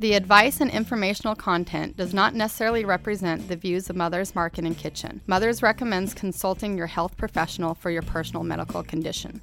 The 0.00 0.14
advice 0.14 0.60
and 0.60 0.72
informational 0.72 1.36
content 1.36 1.96
does 1.96 2.12
not 2.12 2.34
necessarily 2.34 2.84
represent 2.84 3.46
the 3.46 3.54
views 3.54 3.88
of 3.88 3.94
Mother's 3.94 4.34
Market 4.34 4.64
and 4.64 4.76
Kitchen. 4.76 5.20
Mother's 5.28 5.62
recommends 5.62 6.14
consulting 6.14 6.76
your 6.76 6.88
health 6.88 7.16
professional 7.16 7.76
for 7.76 7.92
your 7.92 8.02
personal 8.02 8.42
medical 8.42 8.82
condition. 8.82 9.40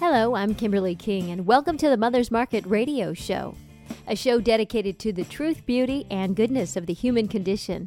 Hello, 0.00 0.34
I'm 0.34 0.56
Kimberly 0.56 0.96
King, 0.96 1.30
and 1.30 1.46
welcome 1.46 1.78
to 1.78 1.88
the 1.88 1.96
Mother's 1.96 2.32
Market 2.32 2.66
Radio 2.66 3.14
Show, 3.14 3.54
a 4.08 4.16
show 4.16 4.40
dedicated 4.40 4.98
to 4.98 5.12
the 5.12 5.22
truth, 5.22 5.64
beauty, 5.64 6.08
and 6.10 6.34
goodness 6.34 6.76
of 6.76 6.86
the 6.86 6.92
human 6.92 7.28
condition. 7.28 7.86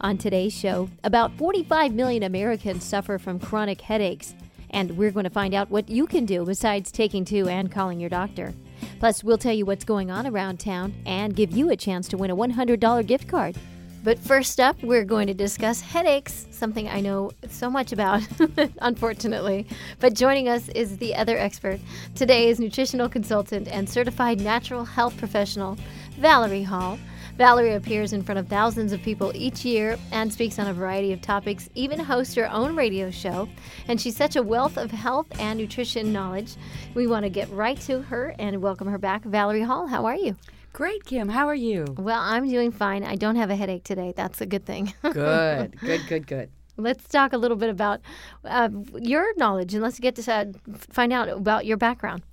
On 0.00 0.16
today's 0.16 0.54
show, 0.54 0.88
about 1.04 1.36
45 1.36 1.92
million 1.92 2.22
Americans 2.22 2.84
suffer 2.84 3.18
from 3.18 3.38
chronic 3.38 3.82
headaches, 3.82 4.34
and 4.70 4.96
we're 4.96 5.10
going 5.10 5.24
to 5.24 5.30
find 5.30 5.52
out 5.52 5.68
what 5.68 5.90
you 5.90 6.06
can 6.06 6.24
do 6.24 6.46
besides 6.46 6.90
taking 6.90 7.26
to 7.26 7.48
and 7.48 7.70
calling 7.70 8.00
your 8.00 8.08
doctor. 8.08 8.54
Plus, 8.98 9.22
we'll 9.22 9.38
tell 9.38 9.52
you 9.52 9.64
what's 9.64 9.84
going 9.84 10.10
on 10.10 10.26
around 10.26 10.58
town 10.58 10.94
and 11.06 11.36
give 11.36 11.52
you 11.52 11.70
a 11.70 11.76
chance 11.76 12.08
to 12.08 12.16
win 12.16 12.30
a 12.30 12.36
$100 12.36 13.06
gift 13.06 13.28
card. 13.28 13.56
But 14.04 14.18
first 14.18 14.60
up, 14.60 14.82
we're 14.82 15.04
going 15.04 15.26
to 15.26 15.34
discuss 15.34 15.80
headaches, 15.80 16.46
something 16.50 16.88
I 16.88 17.00
know 17.00 17.32
so 17.48 17.68
much 17.68 17.92
about, 17.92 18.22
unfortunately. 18.78 19.66
But 19.98 20.14
joining 20.14 20.48
us 20.48 20.68
is 20.70 20.98
the 20.98 21.14
other 21.14 21.36
expert. 21.36 21.80
Today 22.14 22.48
is 22.48 22.60
nutritional 22.60 23.08
consultant 23.08 23.68
and 23.68 23.88
certified 23.88 24.40
natural 24.40 24.84
health 24.84 25.16
professional, 25.16 25.76
Valerie 26.18 26.62
Hall. 26.62 26.98
Valerie 27.38 27.74
appears 27.74 28.12
in 28.12 28.20
front 28.20 28.36
of 28.40 28.48
thousands 28.48 28.92
of 28.92 29.00
people 29.00 29.30
each 29.32 29.64
year 29.64 29.96
and 30.10 30.32
speaks 30.32 30.58
on 30.58 30.66
a 30.66 30.74
variety 30.74 31.12
of 31.12 31.22
topics, 31.22 31.68
even 31.76 32.00
hosts 32.00 32.34
her 32.34 32.50
own 32.50 32.74
radio 32.74 33.12
show. 33.12 33.48
And 33.86 34.00
she's 34.00 34.16
such 34.16 34.34
a 34.34 34.42
wealth 34.42 34.76
of 34.76 34.90
health 34.90 35.28
and 35.38 35.56
nutrition 35.56 36.12
knowledge. 36.12 36.56
We 36.94 37.06
want 37.06 37.22
to 37.22 37.30
get 37.30 37.48
right 37.50 37.80
to 37.82 38.02
her 38.02 38.34
and 38.40 38.60
welcome 38.60 38.88
her 38.88 38.98
back. 38.98 39.22
Valerie 39.22 39.62
Hall, 39.62 39.86
how 39.86 40.04
are 40.06 40.16
you? 40.16 40.34
Great, 40.72 41.04
Kim. 41.04 41.28
How 41.28 41.46
are 41.46 41.54
you? 41.54 41.84
Well, 41.96 42.20
I'm 42.20 42.48
doing 42.48 42.72
fine. 42.72 43.04
I 43.04 43.14
don't 43.14 43.36
have 43.36 43.50
a 43.50 43.56
headache 43.56 43.84
today. 43.84 44.12
That's 44.16 44.40
a 44.40 44.46
good 44.46 44.66
thing. 44.66 44.92
good, 45.02 45.78
good, 45.78 46.08
good, 46.08 46.26
good. 46.26 46.50
Let's 46.76 47.06
talk 47.06 47.32
a 47.34 47.38
little 47.38 47.56
bit 47.56 47.70
about 47.70 48.00
uh, 48.44 48.68
your 48.96 49.32
knowledge 49.36 49.74
and 49.74 49.82
let's 49.84 50.00
get 50.00 50.16
to 50.16 50.32
uh, 50.32 50.46
find 50.90 51.12
out 51.12 51.28
about 51.28 51.66
your 51.66 51.76
background. 51.76 52.24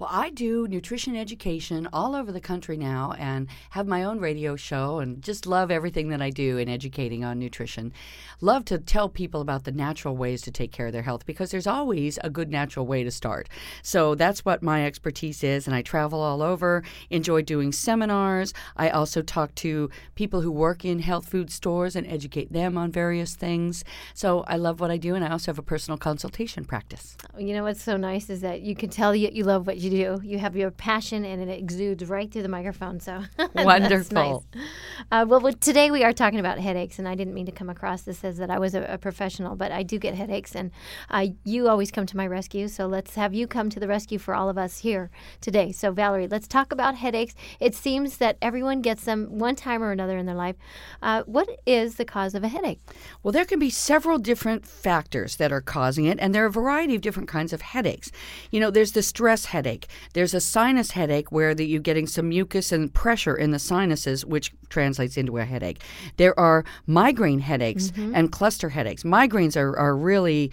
Well, 0.00 0.08
I 0.10 0.30
do 0.30 0.66
nutrition 0.66 1.14
education 1.14 1.86
all 1.92 2.16
over 2.16 2.32
the 2.32 2.40
country 2.40 2.78
now 2.78 3.12
and 3.18 3.48
have 3.68 3.86
my 3.86 4.02
own 4.02 4.18
radio 4.18 4.56
show 4.56 4.98
and 4.98 5.20
just 5.20 5.44
love 5.44 5.70
everything 5.70 6.08
that 6.08 6.22
I 6.22 6.30
do 6.30 6.56
in 6.56 6.70
educating 6.70 7.22
on 7.22 7.38
nutrition. 7.38 7.92
Love 8.40 8.64
to 8.64 8.78
tell 8.78 9.10
people 9.10 9.42
about 9.42 9.64
the 9.64 9.72
natural 9.72 10.16
ways 10.16 10.40
to 10.40 10.50
take 10.50 10.72
care 10.72 10.86
of 10.86 10.94
their 10.94 11.02
health 11.02 11.26
because 11.26 11.50
there's 11.50 11.66
always 11.66 12.18
a 12.24 12.30
good 12.30 12.50
natural 12.50 12.86
way 12.86 13.04
to 13.04 13.10
start. 13.10 13.50
So 13.82 14.14
that's 14.14 14.42
what 14.42 14.62
my 14.62 14.86
expertise 14.86 15.44
is, 15.44 15.66
and 15.66 15.76
I 15.76 15.82
travel 15.82 16.22
all 16.22 16.40
over, 16.40 16.82
enjoy 17.10 17.42
doing 17.42 17.70
seminars. 17.70 18.54
I 18.78 18.88
also 18.88 19.20
talk 19.20 19.54
to 19.56 19.90
people 20.14 20.40
who 20.40 20.50
work 20.50 20.82
in 20.82 21.00
health 21.00 21.28
food 21.28 21.50
stores 21.50 21.94
and 21.94 22.06
educate 22.06 22.54
them 22.54 22.78
on 22.78 22.90
various 22.90 23.34
things. 23.34 23.84
So 24.14 24.44
I 24.46 24.56
love 24.56 24.80
what 24.80 24.90
I 24.90 24.96
do, 24.96 25.14
and 25.14 25.22
I 25.22 25.28
also 25.28 25.52
have 25.52 25.58
a 25.58 25.62
personal 25.62 25.98
consultation 25.98 26.64
practice. 26.64 27.18
You 27.38 27.52
know 27.52 27.64
what's 27.64 27.82
so 27.82 27.98
nice 27.98 28.30
is 28.30 28.40
that 28.40 28.62
you 28.62 28.74
can 28.74 28.88
tell 28.88 29.14
you, 29.14 29.28
you 29.30 29.44
love 29.44 29.66
what 29.66 29.76
you 29.76 29.89
do. 29.90 30.20
You 30.24 30.38
have 30.38 30.56
your 30.56 30.70
passion, 30.70 31.24
and 31.24 31.42
it 31.42 31.50
exudes 31.50 32.04
right 32.06 32.32
through 32.32 32.42
the 32.42 32.48
microphone. 32.48 33.00
So 33.00 33.22
wonderful. 33.54 34.44
Nice. 34.54 34.64
Uh, 35.12 35.26
well, 35.28 35.52
today 35.52 35.90
we 35.90 36.04
are 36.04 36.12
talking 36.12 36.38
about 36.38 36.58
headaches, 36.58 36.98
and 36.98 37.06
I 37.06 37.14
didn't 37.14 37.34
mean 37.34 37.46
to 37.46 37.52
come 37.52 37.68
across 37.68 38.02
this 38.02 38.24
as 38.24 38.38
that 38.38 38.50
I 38.50 38.58
was 38.58 38.74
a, 38.74 38.84
a 38.84 38.98
professional, 38.98 39.56
but 39.56 39.72
I 39.72 39.82
do 39.82 39.98
get 39.98 40.14
headaches, 40.14 40.54
and 40.54 40.70
uh, 41.10 41.26
you 41.44 41.68
always 41.68 41.90
come 41.90 42.06
to 42.06 42.16
my 42.16 42.26
rescue. 42.26 42.68
So 42.68 42.86
let's 42.86 43.16
have 43.16 43.34
you 43.34 43.46
come 43.46 43.68
to 43.70 43.80
the 43.80 43.88
rescue 43.88 44.18
for 44.18 44.34
all 44.34 44.48
of 44.48 44.56
us 44.56 44.78
here 44.78 45.10
today. 45.40 45.72
So 45.72 45.92
Valerie, 45.92 46.28
let's 46.28 46.48
talk 46.48 46.72
about 46.72 46.94
headaches. 46.94 47.34
It 47.58 47.74
seems 47.74 48.16
that 48.18 48.38
everyone 48.40 48.80
gets 48.80 49.04
them 49.04 49.38
one 49.38 49.56
time 49.56 49.82
or 49.82 49.92
another 49.92 50.16
in 50.16 50.26
their 50.26 50.34
life. 50.34 50.56
Uh, 51.02 51.24
what 51.26 51.48
is 51.66 51.96
the 51.96 52.04
cause 52.04 52.34
of 52.34 52.44
a 52.44 52.48
headache? 52.48 52.80
Well, 53.22 53.32
there 53.32 53.44
can 53.44 53.58
be 53.58 53.70
several 53.70 54.18
different 54.18 54.64
factors 54.64 55.36
that 55.36 55.52
are 55.52 55.60
causing 55.60 56.04
it, 56.06 56.18
and 56.20 56.34
there 56.34 56.44
are 56.44 56.48
a 56.48 56.50
variety 56.50 56.94
of 56.94 57.00
different 57.00 57.28
kinds 57.28 57.52
of 57.52 57.60
headaches. 57.60 58.12
You 58.50 58.60
know, 58.60 58.70
there's 58.70 58.92
the 58.92 59.02
stress 59.02 59.46
headache. 59.46 59.79
There's 60.14 60.34
a 60.34 60.40
sinus 60.40 60.92
headache 60.92 61.30
where 61.30 61.54
the, 61.54 61.66
you're 61.66 61.80
getting 61.80 62.06
some 62.06 62.28
mucus 62.28 62.72
and 62.72 62.92
pressure 62.92 63.36
in 63.36 63.50
the 63.50 63.58
sinuses, 63.58 64.24
which 64.24 64.52
translates 64.68 65.16
into 65.16 65.38
a 65.38 65.44
headache. 65.44 65.82
There 66.16 66.38
are 66.38 66.64
migraine 66.86 67.40
headaches 67.40 67.90
mm-hmm. 67.90 68.14
and 68.14 68.32
cluster 68.32 68.70
headaches. 68.70 69.02
Migraines 69.02 69.56
are, 69.56 69.76
are 69.76 69.96
really 69.96 70.50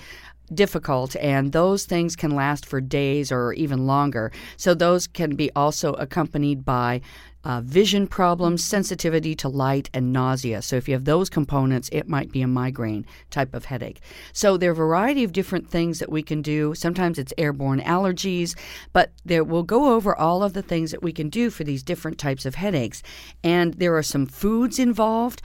difficult 0.54 1.16
and 1.18 1.52
those 1.52 1.86
things 1.86 2.16
can 2.16 2.32
last 2.32 2.66
for 2.66 2.82
days 2.82 3.32
or 3.32 3.54
even 3.54 3.86
longer. 3.86 4.32
So 4.56 4.74
those 4.74 5.08
can 5.08 5.36
be 5.36 5.52
also 5.56 5.94
accompanied 5.94 6.64
by 6.64 7.02
uh, 7.48 7.62
vision 7.62 8.08
problems, 8.08 8.62
sensitivity 8.62 9.34
to 9.34 9.48
light, 9.48 9.90
and 9.94 10.12
nausea. 10.12 10.62
So, 10.62 10.76
if 10.76 10.90
you 10.90 10.94
have 10.94 11.06
those 11.06 11.30
components, 11.30 11.88
it 11.94 12.10
might 12.10 12.30
be 12.30 12.42
a 12.42 12.48
migraine 12.48 13.06
type 13.30 13.54
of 13.54 13.64
headache. 13.64 14.02
So, 14.34 14.58
there 14.58 14.72
are 14.72 14.74
a 14.74 14.76
variety 14.76 15.24
of 15.24 15.32
different 15.32 15.70
things 15.70 16.00
that 16.00 16.12
we 16.12 16.22
can 16.22 16.42
do. 16.42 16.76
Sometimes 16.76 17.18
it's 17.18 17.34
airborne 17.38 17.80
allergies, 17.80 18.54
but 18.92 19.14
there 19.24 19.46
we'll 19.46 19.64
go 19.64 19.94
over 19.94 20.14
all 20.14 20.44
of 20.44 20.52
the 20.52 20.62
things 20.62 20.92
that 20.92 21.02
we 21.02 21.14
can 21.14 21.30
do 21.30 21.50
for 21.50 21.64
these 21.64 21.84
different 21.84 22.18
types 22.18 22.46
of 22.46 22.56
headaches. 22.56 23.02
And 23.46 23.76
there 23.76 23.96
are 23.96 24.04
some 24.04 24.26
foods 24.26 24.78
involved. 24.78 25.42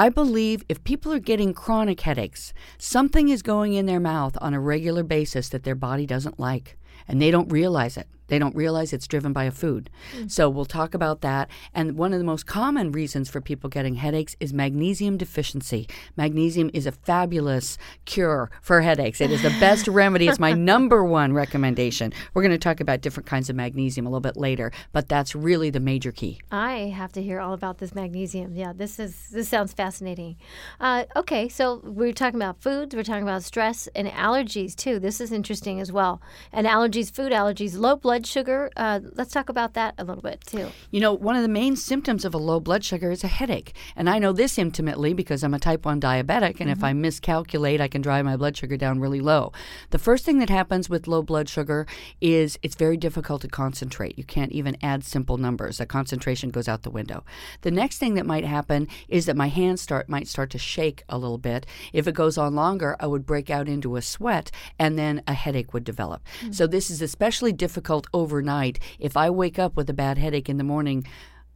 I 0.00 0.10
believe 0.10 0.62
if 0.68 0.84
people 0.84 1.12
are 1.12 1.18
getting 1.18 1.52
chronic 1.52 2.02
headaches, 2.02 2.52
something 2.78 3.30
is 3.30 3.42
going 3.42 3.72
in 3.72 3.86
their 3.86 3.98
mouth 3.98 4.38
on 4.40 4.54
a 4.54 4.60
regular 4.60 5.02
basis 5.02 5.48
that 5.48 5.64
their 5.64 5.74
body 5.74 6.06
doesn't 6.06 6.38
like, 6.38 6.78
and 7.08 7.20
they 7.20 7.32
don't 7.32 7.50
realize 7.50 7.96
it. 7.96 8.06
They 8.28 8.38
don't 8.38 8.54
realize 8.54 8.92
it's 8.92 9.06
driven 9.06 9.32
by 9.32 9.44
a 9.44 9.50
food. 9.50 9.90
Mm. 10.16 10.30
So 10.30 10.48
we'll 10.48 10.64
talk 10.64 10.94
about 10.94 11.20
that. 11.22 11.50
And 11.74 11.96
one 11.98 12.12
of 12.12 12.18
the 12.18 12.24
most 12.24 12.46
common 12.46 12.92
reasons 12.92 13.28
for 13.28 13.40
people 13.40 13.68
getting 13.68 13.96
headaches 13.96 14.36
is 14.38 14.54
magnesium 14.54 15.16
deficiency. 15.16 15.88
Magnesium 16.16 16.70
is 16.72 16.86
a 16.86 16.92
fabulous 16.92 17.78
cure 18.04 18.50
for 18.62 18.82
headaches. 18.82 19.20
It 19.20 19.30
is 19.30 19.42
the 19.42 19.54
best 19.60 19.88
remedy. 19.88 20.28
It's 20.28 20.38
my 20.38 20.52
number 20.52 21.04
one 21.04 21.32
recommendation. 21.32 22.12
We're 22.34 22.42
going 22.42 22.52
to 22.52 22.58
talk 22.58 22.80
about 22.80 23.00
different 23.00 23.26
kinds 23.26 23.50
of 23.50 23.56
magnesium 23.56 24.06
a 24.06 24.10
little 24.10 24.20
bit 24.20 24.36
later, 24.36 24.70
but 24.92 25.08
that's 25.08 25.34
really 25.34 25.70
the 25.70 25.80
major 25.80 26.12
key. 26.12 26.40
I 26.50 26.92
have 26.94 27.12
to 27.12 27.22
hear 27.22 27.40
all 27.40 27.54
about 27.54 27.78
this 27.78 27.94
magnesium. 27.94 28.54
Yeah, 28.54 28.72
this 28.74 28.98
is 28.98 29.28
this 29.30 29.48
sounds 29.48 29.72
fascinating. 29.72 30.36
Uh, 30.80 31.04
okay, 31.16 31.48
so 31.48 31.80
we're 31.84 32.12
talking 32.12 32.38
about 32.38 32.60
foods. 32.62 32.94
We're 32.94 33.02
talking 33.02 33.22
about 33.22 33.42
stress 33.42 33.88
and 33.94 34.08
allergies 34.08 34.76
too. 34.76 34.98
This 34.98 35.20
is 35.20 35.32
interesting 35.32 35.80
as 35.80 35.90
well. 35.90 36.20
And 36.52 36.66
allergies, 36.66 37.10
food 37.10 37.32
allergies, 37.32 37.78
low 37.78 37.96
blood 37.96 38.17
blood 38.18 38.26
sugar. 38.26 38.70
Uh, 38.76 38.98
let's 39.14 39.32
talk 39.32 39.48
about 39.48 39.74
that 39.74 39.94
a 39.96 40.02
little 40.02 40.22
bit 40.22 40.40
too. 40.44 40.68
You 40.90 41.00
know, 41.00 41.12
one 41.12 41.36
of 41.36 41.42
the 41.42 41.48
main 41.48 41.76
symptoms 41.76 42.24
of 42.24 42.34
a 42.34 42.38
low 42.38 42.58
blood 42.58 42.84
sugar 42.84 43.12
is 43.12 43.22
a 43.22 43.28
headache. 43.28 43.72
And 43.94 44.10
I 44.10 44.18
know 44.18 44.32
this 44.32 44.58
intimately 44.58 45.14
because 45.14 45.44
I'm 45.44 45.54
a 45.54 45.58
type 45.60 45.84
1 45.84 46.00
diabetic. 46.00 46.58
And 46.58 46.68
mm-hmm. 46.68 46.70
if 46.70 46.82
I 46.82 46.92
miscalculate, 46.94 47.80
I 47.80 47.86
can 47.86 48.02
drive 48.02 48.24
my 48.24 48.36
blood 48.36 48.56
sugar 48.56 48.76
down 48.76 48.98
really 48.98 49.20
low. 49.20 49.52
The 49.90 50.00
first 50.00 50.24
thing 50.24 50.40
that 50.40 50.50
happens 50.50 50.90
with 50.90 51.06
low 51.06 51.22
blood 51.22 51.48
sugar 51.48 51.86
is 52.20 52.58
it's 52.60 52.74
very 52.74 52.96
difficult 52.96 53.42
to 53.42 53.48
concentrate. 53.48 54.18
You 54.18 54.24
can't 54.24 54.50
even 54.50 54.76
add 54.82 55.04
simple 55.04 55.36
numbers. 55.36 55.78
The 55.78 55.86
concentration 55.86 56.50
goes 56.50 56.66
out 56.66 56.82
the 56.82 56.90
window. 56.90 57.22
The 57.60 57.70
next 57.70 57.98
thing 57.98 58.14
that 58.14 58.26
might 58.26 58.44
happen 58.44 58.88
is 59.06 59.26
that 59.26 59.36
my 59.36 59.48
hands 59.48 59.80
start 59.80 60.08
might 60.08 60.26
start 60.26 60.50
to 60.50 60.58
shake 60.58 61.04
a 61.08 61.18
little 61.18 61.38
bit. 61.38 61.66
If 61.92 62.08
it 62.08 62.16
goes 62.16 62.36
on 62.36 62.56
longer, 62.56 62.96
I 62.98 63.06
would 63.06 63.26
break 63.26 63.48
out 63.48 63.68
into 63.68 63.94
a 63.94 64.02
sweat 64.02 64.50
and 64.76 64.98
then 64.98 65.22
a 65.28 65.34
headache 65.34 65.72
would 65.72 65.84
develop. 65.84 66.24
Mm-hmm. 66.40 66.52
So 66.52 66.66
this 66.66 66.90
is 66.90 67.00
especially 67.00 67.52
difficult 67.52 68.07
overnight. 68.12 68.78
If 68.98 69.16
I 69.16 69.30
wake 69.30 69.58
up 69.58 69.76
with 69.76 69.88
a 69.90 69.94
bad 69.94 70.18
headache 70.18 70.48
in 70.48 70.58
the 70.58 70.64
morning, 70.64 71.06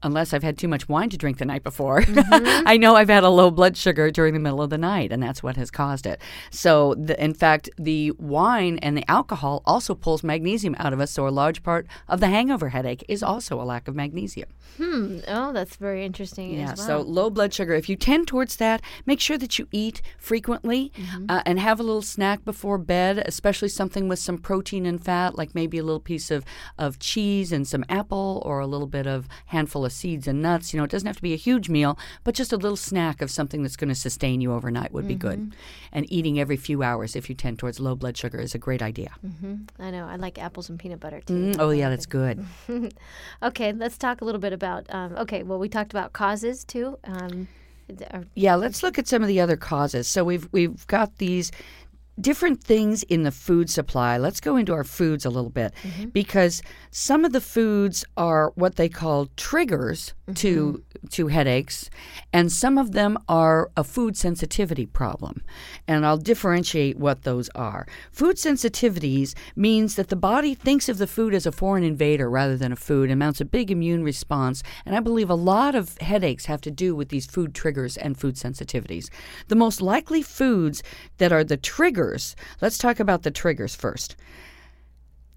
unless 0.03 0.33
I've 0.33 0.43
had 0.43 0.59
too 0.59 0.69
much 0.69 0.89
wine 0.89 1.11
to 1.11 1.17
drink 1.17 1.39
the 1.39 1.45
night 1.45 1.63
before. 1.63 2.03
Mm-hmm. 2.03 2.65
I 2.67 2.77
know 2.77 2.97
I've 2.97 3.09
had 3.09 3.25
a 3.25 3.29
low 3.29 3.51
blood 3.51 3.77
sugar 3.77 4.11
during 4.11 4.35
the 4.35 4.41
middle 4.41 4.63
of 4.63 4.71
the 4.71 4.79
night, 4.79 5.13
and 5.13 5.23
that's 5.23 5.43
what 5.43 5.57
has 5.57 5.71
caused 5.71 6.07
it. 6.07 6.21
So, 6.51 6.95
the, 6.95 7.23
in 7.23 7.35
fact, 7.35 7.71
the 7.77 8.13
wine 8.13 8.79
and 8.79 8.97
the 8.97 9.09
alcohol 9.11 9.63
also 9.65 9.95
pulls 9.95 10.23
magnesium 10.23 10.75
out 10.79 10.93
of 10.93 11.01
us. 11.01 11.11
So, 11.11 11.27
a 11.27 11.31
large 11.31 11.63
part 11.63 11.87
of 12.09 12.21
the 12.21 12.29
hangover 12.29 12.71
headache 12.71 13.05
is 13.09 13.23
also 13.23 13.61
a 13.61 13.65
lack 13.65 13.89
of 13.89 13.95
magnesium. 13.95 14.49
Hmm. 14.77 15.19
Oh, 15.29 15.53
that's 15.53 15.77
very 15.77 16.05
interesting. 16.05 16.55
Yeah. 16.55 16.75
Well. 16.77 16.77
So, 16.77 17.01
low 17.01 17.31
blood 17.31 17.53
sugar. 17.53 17.75
If 17.75 17.89
you 17.89 17.97
tend 17.97 18.29
towards 18.29 18.57
that, 18.57 18.83
make 19.07 19.21
sure 19.21 19.39
that 19.39 19.59
you 19.59 19.69
eat 19.73 20.03
frequently 20.19 20.93
mm-hmm. 20.97 21.27
uh, 21.29 21.43
and 21.47 21.59
have 21.59 21.79
a 21.79 21.83
little 21.83 22.03
snack 22.03 22.45
before 22.45 22.79
bed, 22.79 23.23
especially 23.27 23.69
something 23.69 24.09
with 24.09 24.19
some 24.19 24.39
protein 24.39 24.87
and 24.87 25.03
fat, 25.03 25.37
like 25.37 25.55
maybe 25.55 25.79
a 25.79 25.83
little 25.83 26.01
piece 26.01 26.31
of, 26.31 26.45
of 26.79 26.99
cheese 26.99 27.53
and 27.53 27.67
some 27.67 27.85
apple, 27.89 28.43
or 28.45 28.61
a 28.61 28.67
little 28.67 28.87
bit 28.87 29.07
of 29.07 29.29
handful 29.47 29.85
of 29.85 29.92
seeds 29.93 30.27
and 30.27 30.43
nuts. 30.43 30.73
You 30.73 30.79
know, 30.79 30.85
it 30.85 30.91
doesn't 30.91 31.07
have 31.07 31.17
to 31.17 31.23
be 31.23 31.33
a 31.33 31.37
huge 31.37 31.69
meal, 31.69 31.99
but 32.25 32.35
just 32.35 32.53
a 32.53 32.57
little 32.57 32.77
snack 32.77 33.23
of 33.23 33.31
something 33.31 33.63
that's 33.63 33.77
going 33.77 33.89
to 33.89 33.95
sustain 33.95 34.41
you 34.41 34.53
overnight 34.53 34.93
would 34.93 35.07
be 35.07 35.15
mm-hmm. 35.15 35.29
good. 35.29 35.55
And 35.93 36.11
eating 36.13 36.41
every 36.41 36.57
few 36.57 36.83
hours 36.83 37.17
if 37.17 37.29
you 37.29 37.35
tend 37.35 37.59
towards 37.59 37.81
low 37.81 37.95
blood 37.95 38.17
sugar 38.17 38.41
is 38.41 38.55
a 38.55 38.59
great 38.59 38.83
idea. 38.83 39.13
Mm-hmm. 39.25 39.83
I 39.83 39.91
know. 39.91 40.07
I 40.07 40.17
like 40.17 40.39
apples 40.39 40.69
and 40.69 40.79
peanut 40.79 41.01
butter 41.01 41.21
too. 41.21 41.35
Mm, 41.35 41.57
oh, 41.59 41.71
yeah, 41.71 41.89
that's 41.89 42.07
good. 42.07 42.45
okay, 43.43 43.73
let's 43.73 43.99
talk 43.99 44.21
a 44.21 44.25
little 44.25 44.41
bit 44.41 44.53
about. 44.53 44.87
Um, 44.89 45.17
okay, 45.17 45.43
well, 45.43 45.59
we 45.59 45.69
talked 45.69 45.93
about 45.93 46.13
causes 46.13 46.65
too. 46.65 46.99
Um, 47.05 47.49
yeah, 48.35 48.55
let's 48.55 48.83
look 48.83 48.99
at 48.99 49.09
some 49.09 49.23
of 49.23 49.29
the 49.29 49.41
other 49.41 49.57
causes. 49.57 50.09
So 50.09 50.25
we've 50.25 50.49
we've 50.53 50.87
got 50.87 51.19
these 51.19 51.51
different 52.21 52.63
things 52.63 53.03
in 53.05 53.23
the 53.23 53.31
food 53.31 53.71
supply. 53.71 54.19
Let's 54.19 54.41
go 54.41 54.57
into 54.57 54.73
our 54.73 54.85
foods 54.85 55.25
a 55.25 55.31
little 55.31 55.51
bit 55.51 55.73
mm-hmm. 55.83 56.09
because 56.11 56.63
some 56.91 57.25
of 57.25 57.33
the 57.33 57.41
foods 57.41 58.05
are 58.17 58.53
what 58.55 58.77
they 58.77 58.89
call 58.89 59.29
triggers 59.37 60.15
to 60.35 60.73
mm-hmm. 60.73 61.07
to 61.09 61.27
headaches 61.29 61.91
and 62.33 62.51
some 62.51 62.79
of 62.79 62.93
them 62.93 63.19
are 63.29 63.71
a 63.77 63.85
food 63.85 64.17
sensitivity 64.17 64.87
problem. 64.87 65.43
And 65.89 66.07
I'll 66.07 66.17
differentiate 66.17 66.99
what 66.99 67.23
those 67.23 67.49
are. 67.55 67.87
Food 68.11 68.37
sensitivities 68.37 69.35
means 69.57 69.97
that 69.97 70.09
the 70.09 70.17
body 70.17 70.55
thinks 70.55 70.89
of 70.89 70.99
the 70.99 71.07
food 71.07 71.35
as 71.35 71.47
a 71.47 71.53
foreign 71.53 71.83
invader 71.83 72.31
rather 72.31 72.57
than 72.57 72.73
a 72.73 72.77
food 72.77 73.11
and 73.11 73.19
mounts 73.19 73.41
a 73.41 73.45
big 73.45 73.71
immune 73.71 74.05
response. 74.05 74.63
And 74.87 74.95
I 74.95 75.01
believe 75.01 75.31
a 75.31 75.35
lot 75.35 75.75
of 75.75 75.99
headaches 75.99 76.47
have 76.47 76.61
to 76.63 76.71
do 76.71 76.95
with 76.95 77.09
these 77.09 77.27
food 77.27 77.55
triggers 77.55 77.97
and 77.97 78.19
food 78.19 78.37
sensitivities. 78.37 79.09
The 79.49 79.57
most 79.57 79.81
likely 79.81 80.23
foods 80.23 80.83
that 81.19 81.33
are 81.33 81.45
the 81.45 81.57
triggers, 82.03 82.35
let's 82.61 82.79
talk 82.79 82.99
about 82.99 83.23
the 83.23 83.31
triggers 83.31 83.77
first. 83.77 84.17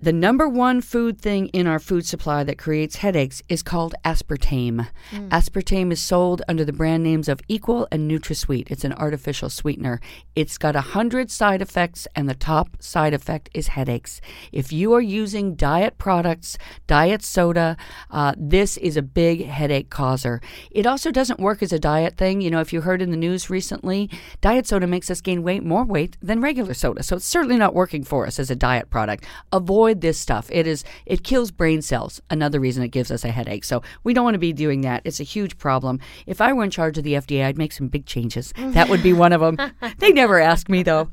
The 0.05 0.13
number 0.13 0.47
one 0.47 0.81
food 0.81 1.19
thing 1.19 1.47
in 1.47 1.65
our 1.65 1.79
food 1.79 2.05
supply 2.05 2.43
that 2.43 2.59
creates 2.59 2.97
headaches 2.97 3.41
is 3.49 3.63
called 3.63 3.95
aspartame. 4.05 4.87
Aspartame 5.31 5.91
is 5.91 5.99
sold 5.99 6.43
under 6.47 6.63
the 6.63 6.71
brand 6.71 7.01
names 7.01 7.27
of 7.27 7.41
Equal 7.47 7.87
and 7.91 8.07
NutraSweet. 8.07 8.69
It's 8.69 8.83
an 8.83 8.93
artificial 8.93 9.49
sweetener. 9.49 9.99
It's 10.35 10.59
got 10.59 10.75
a 10.75 10.81
hundred 10.81 11.31
side 11.31 11.59
effects, 11.59 12.07
and 12.15 12.29
the 12.29 12.35
top 12.35 12.83
side 12.83 13.15
effect 13.15 13.49
is 13.55 13.69
headaches. 13.69 14.21
If 14.51 14.71
you 14.71 14.93
are 14.93 15.01
using 15.01 15.55
diet 15.55 15.97
products, 15.97 16.59
diet 16.85 17.23
soda, 17.23 17.75
uh, 18.11 18.35
this 18.37 18.77
is 18.77 18.97
a 18.97 19.01
big 19.01 19.47
headache 19.47 19.89
causer. 19.89 20.39
It 20.69 20.85
also 20.85 21.09
doesn't 21.09 21.39
work 21.39 21.63
as 21.63 21.73
a 21.73 21.79
diet 21.79 22.15
thing. 22.15 22.41
You 22.41 22.51
know, 22.51 22.59
if 22.59 22.71
you 22.71 22.81
heard 22.81 23.01
in 23.01 23.09
the 23.09 23.17
news 23.17 23.49
recently, 23.49 24.11
diet 24.39 24.67
soda 24.67 24.85
makes 24.85 25.09
us 25.09 25.19
gain 25.19 25.41
weight, 25.41 25.63
more 25.63 25.83
weight 25.83 26.15
than 26.21 26.41
regular 26.41 26.75
soda. 26.75 27.01
So 27.01 27.15
it's 27.15 27.25
certainly 27.25 27.57
not 27.57 27.73
working 27.73 28.03
for 28.03 28.27
us 28.27 28.37
as 28.37 28.51
a 28.51 28.55
diet 28.55 28.91
product. 28.91 29.25
Avoid 29.51 29.94
this 30.01 30.19
stuff. 30.19 30.49
It 30.51 30.67
is 30.67 30.83
it 31.05 31.23
kills 31.23 31.51
brain 31.51 31.81
cells. 31.81 32.21
Another 32.29 32.59
reason 32.59 32.83
it 32.83 32.89
gives 32.89 33.11
us 33.11 33.23
a 33.23 33.31
headache. 33.31 33.63
So 33.63 33.81
we 34.03 34.13
don't 34.13 34.23
want 34.23 34.35
to 34.35 34.39
be 34.39 34.53
doing 34.53 34.81
that. 34.81 35.01
It's 35.05 35.19
a 35.19 35.23
huge 35.23 35.57
problem. 35.57 35.99
If 36.25 36.41
I 36.41 36.53
were 36.53 36.63
in 36.63 36.69
charge 36.69 36.97
of 36.97 37.03
the 37.03 37.13
FDA, 37.13 37.45
I'd 37.45 37.57
make 37.57 37.71
some 37.71 37.87
big 37.87 38.05
changes. 38.05 38.53
That 38.57 38.89
would 38.89 39.03
be 39.03 39.13
one 39.13 39.33
of 39.33 39.41
them. 39.41 39.57
they 39.99 40.11
never 40.11 40.39
ask 40.39 40.69
me 40.69 40.83
though. 40.83 41.09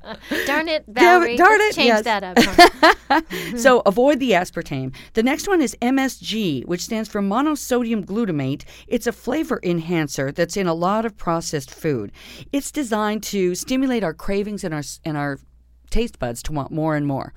Darn 0.46 0.68
it, 0.68 0.84
Valerie. 0.88 1.36
darn 1.36 1.60
it, 1.60 1.74
Change 1.74 1.86
yes. 1.88 2.04
that 2.04 2.24
up. 2.24 2.38
huh? 2.38 3.22
so 3.56 3.82
avoid 3.86 4.18
the 4.20 4.32
aspartame. 4.32 4.94
The 5.14 5.22
next 5.22 5.48
one 5.48 5.60
is 5.60 5.76
MSG, 5.82 6.66
which 6.66 6.82
stands 6.82 7.08
for 7.08 7.20
monosodium 7.20 8.04
glutamate. 8.04 8.64
It's 8.86 9.06
a 9.06 9.12
flavor 9.12 9.60
enhancer 9.62 10.32
that's 10.32 10.56
in 10.56 10.66
a 10.66 10.74
lot 10.74 11.04
of 11.04 11.16
processed 11.16 11.70
food. 11.72 12.12
It's 12.52 12.70
designed 12.70 13.22
to 13.24 13.54
stimulate 13.54 14.04
our 14.04 14.14
cravings 14.14 14.64
and 14.64 14.74
our 14.74 14.82
and 15.04 15.16
our 15.16 15.38
taste 15.90 16.18
buds 16.18 16.42
to 16.44 16.52
want 16.52 16.70
more 16.70 16.96
and 16.96 17.06
more. 17.06 17.32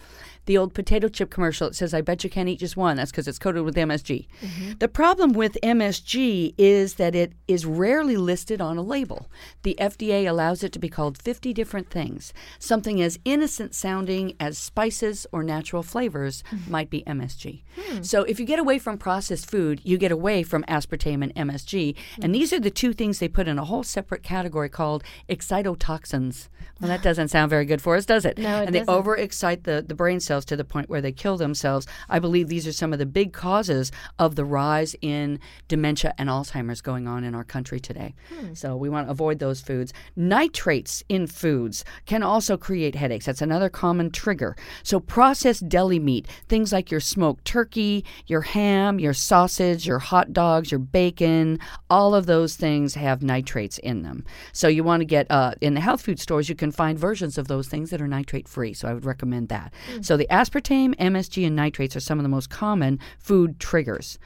The 0.46 0.58
old 0.58 0.74
potato 0.74 1.08
chip 1.08 1.30
commercial, 1.30 1.68
it 1.68 1.76
says, 1.76 1.94
I 1.94 2.02
bet 2.02 2.24
you 2.24 2.30
can't 2.30 2.50
eat 2.50 2.60
just 2.60 2.78
one. 2.78 2.98
That's 2.98 3.12
because 3.12 3.28
it's 3.28 3.40
coated 3.40 3.64
with 3.64 3.76
MSG. 3.76 4.28
Mm-hmm. 4.42 4.72
The 4.80 4.88
problem 4.88 5.34
with 5.34 5.58
MSG 5.64 6.54
is 6.58 6.96
that 6.96 7.16
it 7.16 7.34
is 7.48 7.66
rarely 7.66 8.18
listed 8.18 8.62
on 8.62 8.78
a 8.78 8.82
label. 8.82 9.30
The 9.64 9.76
FDA 9.80 10.30
allows 10.30 10.64
it 10.64 10.72
to 10.74 10.80
be 10.80 10.90
called 10.90 11.22
50 11.22 11.54
different 11.54 11.90
things. 11.90 12.34
Something 12.60 13.02
as 13.02 13.20
innocent 13.26 13.74
sounding 13.74 14.36
as 14.40 14.58
spices 14.58 15.26
or 15.32 15.44
natural 15.44 15.84
flavors 15.84 16.44
mm-hmm. 16.52 16.72
might 16.72 16.90
be 16.90 17.04
MSG. 17.08 17.64
Hmm. 17.76 18.04
So 18.04 18.24
if 18.24 18.40
you 18.40 18.46
get 18.46 18.60
away 18.60 18.80
from 18.80 18.98
processed 18.98 19.50
food, 19.50 19.82
you 19.84 19.98
get 19.98 20.12
away 20.12 20.44
from 20.44 20.64
aspartame 20.64 21.24
and 21.24 21.34
MSG. 21.36 21.96
And 22.16 22.26
mm-hmm. 22.26 22.32
these 22.34 22.54
are 22.54 22.60
the 22.60 22.72
two 22.72 22.94
things 22.94 23.20
they 23.20 23.28
put 23.28 23.48
in 23.48 23.58
a 23.58 23.66
whole 23.66 23.84
separate 23.84 24.24
category 24.24 24.70
called 24.70 25.04
excitotoxins. 25.30 26.50
Well, 26.80 26.90
that 26.90 27.02
doesn't 27.08 27.30
sound 27.30 27.50
very 27.50 27.66
good 27.66 27.82
for 27.82 27.96
us, 27.96 28.06
does 28.06 28.26
it? 28.26 28.38
No, 28.38 28.62
it 28.62 28.66
and 28.68 28.76
they 28.76 28.84
doesn't. 28.84 29.04
overexcite 29.04 29.64
the, 29.64 29.84
the 29.86 29.96
brain 29.96 30.20
cells 30.20 30.35
to 30.44 30.58
the 30.58 30.66
point 30.66 30.90
where 30.90 31.00
they 31.00 31.14
kill 31.14 31.38
themselves. 31.38 31.88
I 32.10 32.20
believe 32.20 32.50
these 32.50 32.68
are 32.68 32.74
some 32.74 32.92
of 32.92 33.00
the 33.00 33.06
big 33.06 33.32
causes 33.32 33.94
of 34.20 34.36
the 34.36 34.44
rise 34.44 34.94
in 35.02 35.40
dementia 35.70 36.14
and 36.18 36.28
Alzheimer's 36.28 36.82
going 36.82 37.08
on 37.08 37.24
in 37.24 37.34
our 37.34 37.46
country 37.46 37.80
today. 37.80 38.14
So 38.54 38.76
we 38.76 38.90
want 38.90 39.08
to 39.08 39.12
avoid 39.12 39.40
those 39.40 39.62
foods. 39.62 39.94
Nitrates 40.18 41.04
in 41.08 41.28
foods 41.28 41.86
can 42.06 42.24
also 42.24 42.58
create 42.58 42.96
headaches. 42.96 43.26
That's 43.26 43.42
another 43.42 43.70
common 43.70 44.12
trigger. 44.12 44.58
So 44.84 45.00
processed 45.00 45.70
deli 45.70 46.00
meat, 46.00 46.28
things 46.48 46.74
like 46.74 46.92
your 46.92 47.00
smoked 47.00 47.46
turkey, 47.46 48.04
your 48.28 48.42
ham, 48.42 49.00
your 49.00 49.14
sausage, 49.14 49.86
your 49.86 50.00
hot 50.00 50.34
dogs, 50.34 50.72
your 50.72 50.80
bacon, 50.80 51.60
all 51.90 52.16
of 52.16 52.26
those 52.26 52.56
things 52.56 52.96
have 52.96 53.22
nitrates 53.22 53.78
in 53.78 54.02
them. 54.02 54.26
So 54.52 54.68
you 54.68 54.84
want 54.84 55.02
to 55.02 55.06
get 55.06 55.30
uh, 55.30 55.54
in 55.62 55.76
the 55.76 55.82
health 55.82 56.02
food 56.02 56.20
stores, 56.20 56.50
you 56.50 56.56
can 56.56 56.72
find 56.72 56.98
versions 56.98 57.38
of 57.38 57.48
those 57.48 57.68
things 57.68 57.92
that 57.92 58.02
are 58.02 58.08
nitrate 58.08 58.48
free. 58.48 58.74
So 58.74 58.88
I 58.88 58.94
would 58.94 59.06
recommend 59.06 59.50
that. 59.50 59.74
So 60.02 60.18
the 60.18 60.25
aspartame, 60.30 60.96
MSG, 60.96 61.46
and 61.46 61.56
nitrates 61.56 61.96
are 61.96 62.00
some 62.02 62.20
of 62.20 62.24
the 62.24 62.30
most 62.30 62.50
common 62.50 63.00
food 63.20 63.60
triggers. 63.60 64.18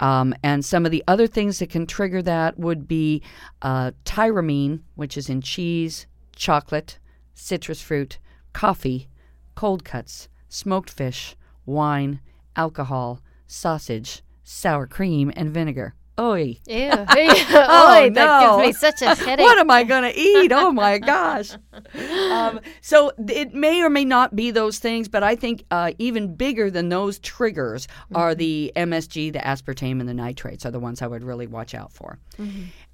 Um, 0.00 0.34
and 0.42 0.64
some 0.64 0.84
of 0.84 0.90
the 0.90 1.04
other 1.08 1.26
things 1.26 1.58
that 1.58 1.70
can 1.70 1.86
trigger 1.86 2.22
that 2.22 2.58
would 2.58 2.86
be 2.86 3.22
uh, 3.62 3.92
tyramine, 4.04 4.80
which 4.94 5.16
is 5.16 5.28
in 5.28 5.40
cheese, 5.40 6.06
chocolate, 6.34 6.98
citrus 7.34 7.80
fruit, 7.80 8.18
coffee, 8.52 9.08
cold 9.54 9.84
cuts, 9.84 10.28
smoked 10.48 10.90
fish, 10.90 11.36
wine, 11.66 12.20
alcohol, 12.56 13.20
sausage, 13.46 14.22
sour 14.44 14.86
cream, 14.86 15.32
and 15.36 15.50
vinegar. 15.50 15.94
Oy. 16.18 16.58
Ew. 16.66 16.90
Oh, 17.50 17.98
Oy, 17.98 18.10
that 18.10 18.12
no. 18.14 18.58
gives 18.58 18.66
me 18.66 18.72
such 18.72 19.02
a 19.02 19.14
headache. 19.24 19.44
What 19.44 19.58
am 19.58 19.70
I 19.70 19.84
going 19.84 20.02
to 20.02 20.18
eat? 20.18 20.52
Oh 20.52 20.72
my 20.72 20.98
gosh. 20.98 21.52
Um, 22.30 22.60
so 22.80 23.12
it 23.28 23.54
may 23.54 23.82
or 23.82 23.90
may 23.90 24.04
not 24.04 24.34
be 24.34 24.50
those 24.50 24.78
things, 24.78 25.08
but 25.08 25.22
I 25.22 25.36
think 25.36 25.64
uh, 25.70 25.92
even 25.98 26.34
bigger 26.34 26.70
than 26.70 26.88
those 26.88 27.18
triggers 27.20 27.88
are 28.14 28.34
the 28.34 28.72
MSG, 28.76 29.32
the 29.32 29.38
aspartame, 29.38 30.00
and 30.00 30.08
the 30.08 30.14
nitrates 30.14 30.66
are 30.66 30.70
the 30.70 30.80
ones 30.80 31.02
I 31.02 31.06
would 31.06 31.22
really 31.22 31.46
watch 31.46 31.74
out 31.74 31.92
for. 31.92 32.18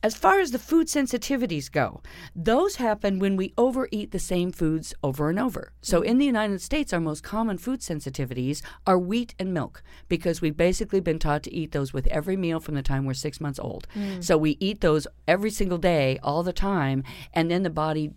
As 0.05 0.15
far 0.15 0.39
as 0.39 0.51
the 0.51 0.59
food 0.59 0.89
sensitivities 0.89 1.73
go, 1.73 2.03
those 2.37 2.77
happen 2.77 3.19
when 3.19 3.37
we 3.37 3.55
overeat 3.57 4.11
the 4.11 4.19
same 4.19 4.53
foods 4.53 4.93
over 5.03 5.31
and 5.31 5.39
over. 5.39 5.73
So 5.81 6.01
mm-hmm. 6.01 6.11
in 6.11 6.19
the 6.19 6.27
United 6.27 6.61
States, 6.61 6.93
our 6.93 7.01
most 7.01 7.23
common 7.23 7.57
food 7.57 7.81
sensitivities 7.81 8.61
are 8.87 8.99
wheat 8.99 9.35
and 9.39 9.55
milk 9.55 9.83
because 10.09 10.43
we've 10.43 10.59
basically 10.59 11.01
been 11.01 11.19
taught 11.19 11.43
to 11.45 11.55
eat 11.55 11.73
those 11.73 11.95
with 11.95 12.07
every 12.09 12.37
meal 12.37 12.61
from 12.61 12.75
the 12.75 12.83
time 12.83 13.07
we're 13.07 13.15
six 13.15 13.41
months 13.41 13.59
old. 13.59 13.87
Mm. 13.95 14.23
So 14.23 14.37
we 14.37 14.59
eat 14.61 14.83
those 14.83 15.07
every 15.27 15.51
single 15.51 15.79
day, 15.79 16.19
all 16.23 16.43
the 16.43 16.53
time, 16.53 17.03
and 17.33 17.51
then 17.51 17.63
the 17.63 17.71
body 17.71 18.11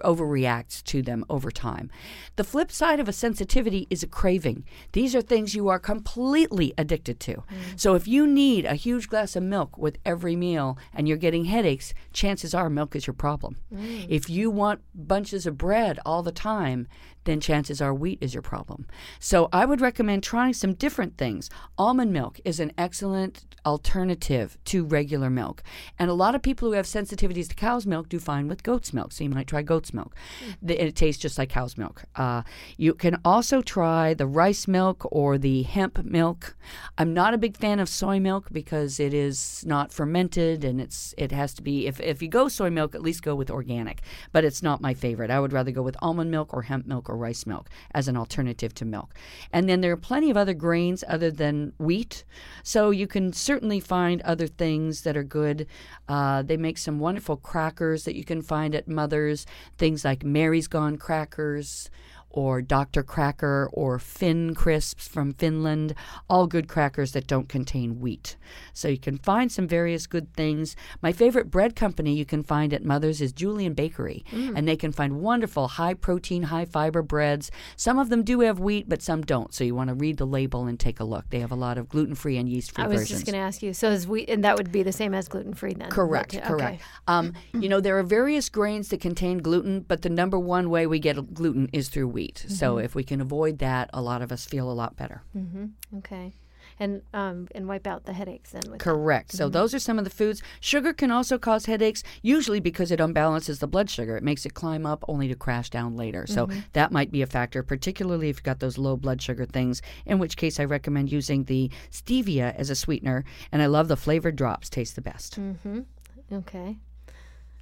overreacts 0.00 0.82
to 0.84 1.02
them 1.02 1.24
over 1.28 1.50
time. 1.50 1.90
The 2.36 2.44
flip 2.44 2.70
side 2.70 3.00
of 3.00 3.08
a 3.08 3.12
sensitivity 3.12 3.86
is 3.90 4.02
a 4.02 4.06
craving. 4.06 4.64
These 4.92 5.14
are 5.14 5.22
things 5.22 5.54
you 5.54 5.68
are 5.68 5.78
completely 5.78 6.72
addicted 6.78 7.20
to. 7.20 7.34
Mm. 7.34 7.44
So 7.76 7.94
if 7.94 8.08
you 8.08 8.26
need 8.26 8.64
a 8.64 8.74
huge 8.74 9.08
glass 9.08 9.36
of 9.36 9.42
milk 9.42 9.76
with 9.76 9.98
every 10.04 10.36
meal 10.36 10.78
and 10.92 11.08
you're 11.08 11.16
getting 11.16 11.46
headaches, 11.46 11.94
chances 12.12 12.54
are 12.54 12.70
milk 12.70 12.94
is 12.96 13.06
your 13.06 13.14
problem. 13.14 13.56
Mm. 13.74 14.06
If 14.08 14.28
you 14.28 14.50
want 14.50 14.82
bunches 14.94 15.46
of 15.46 15.58
bread 15.58 15.98
all 16.04 16.22
the 16.22 16.32
time, 16.32 16.86
then 17.28 17.40
chances 17.40 17.80
are 17.80 17.94
wheat 17.94 18.18
is 18.20 18.34
your 18.34 18.42
problem. 18.42 18.86
So 19.20 19.48
I 19.52 19.64
would 19.64 19.80
recommend 19.80 20.22
trying 20.22 20.54
some 20.54 20.74
different 20.74 21.16
things. 21.16 21.50
Almond 21.76 22.12
milk 22.12 22.40
is 22.44 22.58
an 22.60 22.72
excellent 22.78 23.44
alternative 23.66 24.56
to 24.64 24.84
regular 24.84 25.28
milk. 25.28 25.62
And 25.98 26.10
a 26.10 26.14
lot 26.14 26.34
of 26.34 26.42
people 26.42 26.68
who 26.68 26.74
have 26.74 26.86
sensitivities 26.86 27.48
to 27.48 27.54
cow's 27.54 27.86
milk 27.86 28.08
do 28.08 28.18
fine 28.18 28.48
with 28.48 28.62
goat's 28.62 28.92
milk. 28.94 29.12
So 29.12 29.24
you 29.24 29.30
might 29.30 29.46
try 29.46 29.62
goat's 29.62 29.92
milk. 29.92 30.14
The- 30.62 30.82
It 30.82 30.96
tastes 30.96 31.20
just 31.20 31.36
like 31.38 31.50
cow's 31.50 31.76
milk. 31.76 32.04
Uh, 32.16 32.42
you 32.76 32.94
can 32.94 33.20
also 33.24 33.60
try 33.60 34.14
the 34.14 34.26
rice 34.26 34.66
milk 34.66 35.06
or 35.12 35.36
the 35.38 35.62
hemp 35.64 36.02
milk. 36.04 36.56
I'm 36.96 37.12
not 37.12 37.34
a 37.34 37.38
big 37.38 37.56
fan 37.56 37.78
of 37.78 37.88
soy 37.88 38.18
milk 38.20 38.48
because 38.52 38.98
it 39.00 39.12
is 39.12 39.64
not 39.66 39.92
fermented 39.92 40.64
and 40.64 40.80
it's 40.80 41.14
it 41.18 41.32
has 41.32 41.52
to 41.54 41.62
be 41.62 41.86
if, 41.86 42.00
if 42.00 42.22
you 42.22 42.28
go 42.28 42.48
soy 42.48 42.70
milk, 42.70 42.94
at 42.94 43.02
least 43.02 43.22
go 43.22 43.34
with 43.34 43.50
organic. 43.50 44.00
But 44.32 44.44
it's 44.44 44.62
not 44.62 44.80
my 44.80 44.94
favorite. 44.94 45.30
I 45.30 45.40
would 45.40 45.52
rather 45.52 45.72
go 45.72 45.82
with 45.82 45.96
almond 46.00 46.30
milk 46.30 46.54
or 46.54 46.62
hemp 46.62 46.86
milk 46.86 47.10
or 47.10 47.16
rice 47.18 47.46
milk 47.46 47.68
as 47.92 48.08
an 48.08 48.16
alternative 48.16 48.72
to 48.74 48.84
milk. 48.84 49.14
And 49.52 49.68
then 49.68 49.80
there 49.80 49.92
are 49.92 49.96
plenty 49.96 50.30
of 50.30 50.36
other 50.36 50.54
grains 50.54 51.04
other 51.06 51.30
than 51.30 51.72
wheat. 51.78 52.24
So 52.62 52.90
you 52.90 53.06
can 53.06 53.32
certainly 53.32 53.80
find 53.80 54.22
other 54.22 54.46
things 54.46 55.02
that 55.02 55.16
are 55.16 55.24
good. 55.24 55.66
Uh, 56.08 56.42
they 56.42 56.56
make 56.56 56.78
some 56.78 56.98
wonderful 56.98 57.36
crackers 57.36 58.04
that 58.04 58.16
you 58.16 58.24
can 58.24 58.42
find 58.42 58.74
at 58.74 58.88
Mother's, 58.88 59.46
things 59.76 60.04
like 60.04 60.24
Mary's 60.24 60.68
Gone 60.68 60.96
crackers 60.96 61.90
or 62.30 62.60
Dr. 62.60 63.02
Cracker 63.02 63.68
or 63.72 63.98
Finn 63.98 64.54
Crisps 64.54 65.08
from 65.08 65.32
Finland, 65.32 65.94
all 66.28 66.46
good 66.46 66.68
crackers 66.68 67.12
that 67.12 67.26
don't 67.26 67.48
contain 67.48 68.00
wheat. 68.00 68.36
So 68.72 68.88
you 68.88 68.98
can 68.98 69.18
find 69.18 69.50
some 69.50 69.66
various 69.66 70.06
good 70.06 70.34
things. 70.34 70.76
My 71.02 71.12
favorite 71.12 71.50
bread 71.50 71.74
company 71.74 72.14
you 72.14 72.24
can 72.24 72.42
find 72.42 72.72
at 72.72 72.84
Mother's 72.84 73.20
is 73.20 73.32
Julian 73.32 73.74
Bakery, 73.74 74.24
mm. 74.30 74.56
and 74.56 74.68
they 74.68 74.76
can 74.76 74.92
find 74.92 75.20
wonderful 75.20 75.68
high 75.68 75.94
protein, 75.94 76.44
high 76.44 76.64
fiber 76.64 77.02
breads. 77.02 77.50
Some 77.76 77.98
of 77.98 78.10
them 78.10 78.22
do 78.22 78.40
have 78.40 78.60
wheat, 78.60 78.88
but 78.88 79.02
some 79.02 79.22
don't. 79.22 79.54
So 79.54 79.64
you 79.64 79.74
want 79.74 79.88
to 79.88 79.94
read 79.94 80.18
the 80.18 80.26
label 80.26 80.66
and 80.66 80.78
take 80.78 81.00
a 81.00 81.04
look. 81.04 81.30
They 81.30 81.40
have 81.40 81.52
a 81.52 81.56
lot 81.56 81.78
of 81.78 81.88
gluten 81.88 82.14
free 82.14 82.36
and 82.36 82.48
yeast 82.48 82.72
free 82.72 82.84
versions. 82.84 82.98
I 82.98 83.02
was 83.02 83.08
just 83.08 83.26
going 83.26 83.34
to 83.34 83.44
ask 83.44 83.62
you. 83.62 83.72
So 83.72 83.90
is 83.90 84.06
wheat, 84.06 84.28
and 84.28 84.44
that 84.44 84.56
would 84.56 84.70
be 84.70 84.82
the 84.82 84.92
same 84.92 85.14
as 85.14 85.28
gluten 85.28 85.54
free 85.54 85.74
then? 85.74 85.90
Correct. 85.90 86.34
Okay. 86.34 86.46
Correct. 86.46 86.82
Um, 87.06 87.32
you 87.54 87.68
know, 87.70 87.80
there 87.80 87.98
are 87.98 88.02
various 88.02 88.48
grains 88.48 88.88
that 88.88 89.00
contain 89.00 89.38
gluten, 89.38 89.80
but 89.80 90.02
the 90.02 90.10
number 90.10 90.38
one 90.38 90.68
way 90.70 90.86
we 90.86 90.98
get 90.98 91.34
gluten 91.34 91.68
is 91.72 91.88
through 91.88 92.08
wheat. 92.08 92.17
Mm-hmm. 92.26 92.54
So 92.54 92.78
if 92.78 92.94
we 92.94 93.04
can 93.04 93.20
avoid 93.20 93.58
that, 93.58 93.90
a 93.92 94.02
lot 94.02 94.22
of 94.22 94.32
us 94.32 94.44
feel 94.44 94.70
a 94.70 94.72
lot 94.72 94.96
better. 94.96 95.22
Mm-hmm. 95.36 95.98
Okay 95.98 96.34
and 96.78 97.02
um, 97.12 97.48
and 97.54 97.68
wipe 97.68 97.86
out 97.86 98.04
the 98.04 98.12
headaches 98.12 98.50
then. 98.50 98.78
Correct. 98.78 99.32
So 99.32 99.44
mm-hmm. 99.44 99.52
those 99.52 99.74
are 99.74 99.78
some 99.78 99.98
of 99.98 100.04
the 100.04 100.10
foods. 100.10 100.42
Sugar 100.60 100.92
can 100.92 101.10
also 101.10 101.38
cause 101.38 101.66
headaches, 101.66 102.02
usually 102.22 102.60
because 102.60 102.90
it 102.90 103.00
unbalances 103.00 103.58
the 103.58 103.66
blood 103.66 103.90
sugar. 103.90 104.16
It 104.16 104.22
makes 104.22 104.46
it 104.46 104.54
climb 104.54 104.86
up 104.86 105.04
only 105.08 105.28
to 105.28 105.34
crash 105.34 105.70
down 105.70 105.96
later. 105.96 106.26
So 106.26 106.46
mm-hmm. 106.46 106.60
that 106.72 106.92
might 106.92 107.10
be 107.10 107.22
a 107.22 107.26
factor, 107.26 107.62
particularly 107.62 108.28
if 108.28 108.36
you've 108.36 108.42
got 108.42 108.60
those 108.60 108.78
low 108.78 108.96
blood 108.96 109.20
sugar 109.20 109.46
things. 109.46 109.82
In 110.06 110.18
which 110.18 110.36
case, 110.36 110.60
I 110.60 110.64
recommend 110.64 111.10
using 111.12 111.44
the 111.44 111.70
stevia 111.90 112.54
as 112.56 112.70
a 112.70 112.74
sweetener, 112.74 113.24
and 113.52 113.62
I 113.62 113.66
love 113.66 113.88
the 113.88 113.96
flavored 113.96 114.36
drops. 114.36 114.68
Taste 114.68 114.94
the 114.94 115.02
best. 115.02 115.40
Mm-hmm. 115.40 115.80
Okay. 116.32 116.76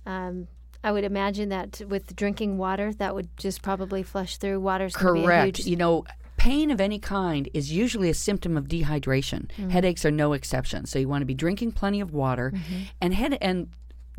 Um, 0.05 0.49
I 0.85 0.93
would 0.93 1.05
imagine 1.05 1.49
that 1.51 1.83
with 1.89 2.15
drinking 2.17 2.59
water, 2.59 2.93
that 2.95 3.15
would 3.15 3.29
just 3.37 3.63
probably 3.63 4.03
flush 4.03 4.37
through. 4.37 4.61
Water's 4.61 4.95
correct. 4.95 5.67
You 5.67 5.77
know, 5.77 6.05
pain 6.37 6.71
of 6.71 6.81
any 6.81 6.99
kind 6.99 7.49
is 7.55 7.73
usually 7.73 8.11
a 8.11 8.15
symptom 8.15 8.57
of 8.57 8.69
dehydration. 8.69 9.49
Mm-hmm. 9.49 9.71
Headaches 9.71 10.05
are 10.05 10.11
no 10.11 10.33
exception. 10.33 10.87
So 10.87 10.99
you 10.99 11.09
want 11.09 11.23
to 11.23 11.27
be 11.27 11.35
drinking 11.35 11.73
plenty 11.73 12.01
of 12.01 12.13
water, 12.13 12.53
mm-hmm. 12.55 12.83
and 13.01 13.15
head 13.15 13.37
and 13.41 13.69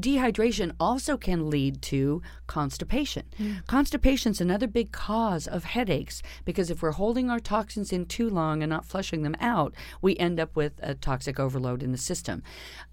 dehydration 0.01 0.73
also 0.79 1.17
can 1.17 1.49
lead 1.49 1.81
to 1.83 2.21
constipation. 2.47 3.23
Mm. 3.39 3.65
Constipation 3.65 4.31
is 4.31 4.41
another 4.41 4.67
big 4.67 4.91
cause 4.91 5.47
of 5.47 5.63
headaches 5.63 6.21
because 6.45 6.69
if 6.69 6.81
we're 6.81 6.91
holding 6.91 7.29
our 7.29 7.39
toxins 7.39 7.91
in 7.91 8.05
too 8.05 8.29
long 8.29 8.61
and 8.61 8.69
not 8.69 8.85
flushing 8.85 9.23
them 9.23 9.35
out, 9.39 9.73
we 10.01 10.15
end 10.17 10.39
up 10.39 10.55
with 10.55 10.73
a 10.81 10.93
toxic 10.95 11.39
overload 11.39 11.83
in 11.83 11.91
the 11.91 11.97
system. 11.97 12.43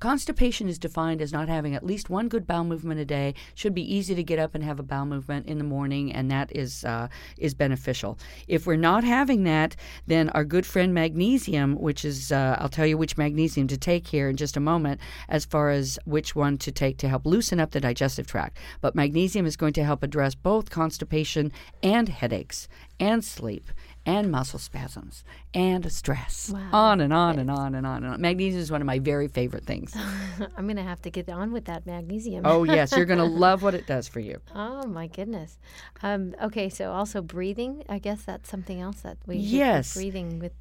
Constipation 0.01 0.69
is 0.69 0.79
defined 0.79 1.21
as 1.21 1.33
not 1.33 1.49
having 1.49 1.75
at 1.75 1.85
least 1.85 2.11
one 2.11 2.29
good 2.29 2.47
bowel 2.47 2.65
movement 2.65 3.01
a 3.01 3.05
day. 3.05 3.35
Should 3.55 3.75
be 3.75 3.95
easy 3.95 4.15
to 4.15 4.23
get 4.23 4.39
up 4.39 4.55
and 4.55 4.65
have 4.65 4.81
a 4.81 4.83
bowel 4.83 5.07
movement 5.07 5.47
in 5.47 5.59
the 5.59 5.65
morning, 5.65 6.13
and 6.13 6.31
that 6.31 6.55
is 6.55 6.85
uh, 6.85 7.09
is 7.39 7.55
beneficial. 7.55 8.19
If 8.49 8.67
we're 8.67 8.77
not 8.77 9.05
having 9.05 9.45
that, 9.45 9.77
then 10.07 10.31
our 10.31 10.45
good 10.45 10.67
friend 10.67 10.95
magnesium, 10.95 11.77
which 11.77 12.05
is 12.05 12.33
uh, 12.33 12.57
I'll 12.59 12.69
tell 12.69 12.87
you 12.87 12.99
which 12.99 13.17
magnesium 13.17 13.69
to 13.69 13.77
take 13.77 14.07
here 14.07 14.29
in 14.29 14.37
just 14.37 14.57
a 14.57 14.61
moment, 14.61 15.01
as 15.29 15.45
far 15.45 15.71
as 15.71 15.99
which 16.05 16.35
one 16.35 16.59
to 16.59 16.73
take 16.73 16.94
to 16.99 17.09
help 17.09 17.27
loosen 17.27 17.61
up 17.61 17.71
the 17.71 17.81
digestive 17.81 18.27
tract. 18.27 18.59
But 18.81 18.95
magnesium 18.95 19.47
is 19.47 19.57
going 19.57 19.73
to 19.75 19.85
help 19.85 20.03
address 20.03 20.35
both 20.35 20.71
constipation 20.71 21.53
and 21.83 22.09
headaches 22.09 22.69
and 23.01 23.25
sleep 23.25 23.71
and 24.07 24.31
muscle 24.31 24.59
spasms 24.59 25.25
and 25.55 25.91
stress. 25.91 26.51
Wow. 26.53 26.69
On 26.73 27.01
and 27.01 27.13
on 27.13 27.39
and 27.39 27.51
on 27.51 27.75
and 27.75 27.87
on 27.87 28.05
and 28.05 28.15
on. 28.15 28.21
Magnesium 28.21 28.61
is 28.61 28.71
one 28.71 28.81
of 28.81 28.87
my 28.87 28.99
very 28.99 29.29
favorite 29.29 29.65
things. 29.65 29.97
I'm 30.57 30.67
going 30.67 30.77
to 30.77 30.83
have 30.83 31.01
to 31.03 31.11
get 31.11 31.29
on 31.29 31.53
with 31.53 31.65
that 31.67 31.87
magnesium. 31.87 32.43
oh, 32.45 32.65
yes. 32.65 32.93
You're 32.97 33.07
going 33.07 33.19
to 33.19 33.25
love 33.25 33.63
what 33.63 33.75
it 33.75 33.87
does 33.87 34.07
for 34.07 34.21
you. 34.21 34.41
Oh, 34.55 34.87
my 34.87 35.07
goodness. 35.07 35.59
Um, 36.03 36.35
okay, 36.43 36.69
so 36.69 36.93
also 36.93 37.23
breathing. 37.23 37.83
I 37.89 37.99
guess 37.99 38.23
that's 38.25 38.51
something 38.51 38.81
else 38.81 39.01
that 39.01 39.17
we 39.27 39.37
yes. 39.37 39.95
breathing 39.95 40.39
with 40.39 40.53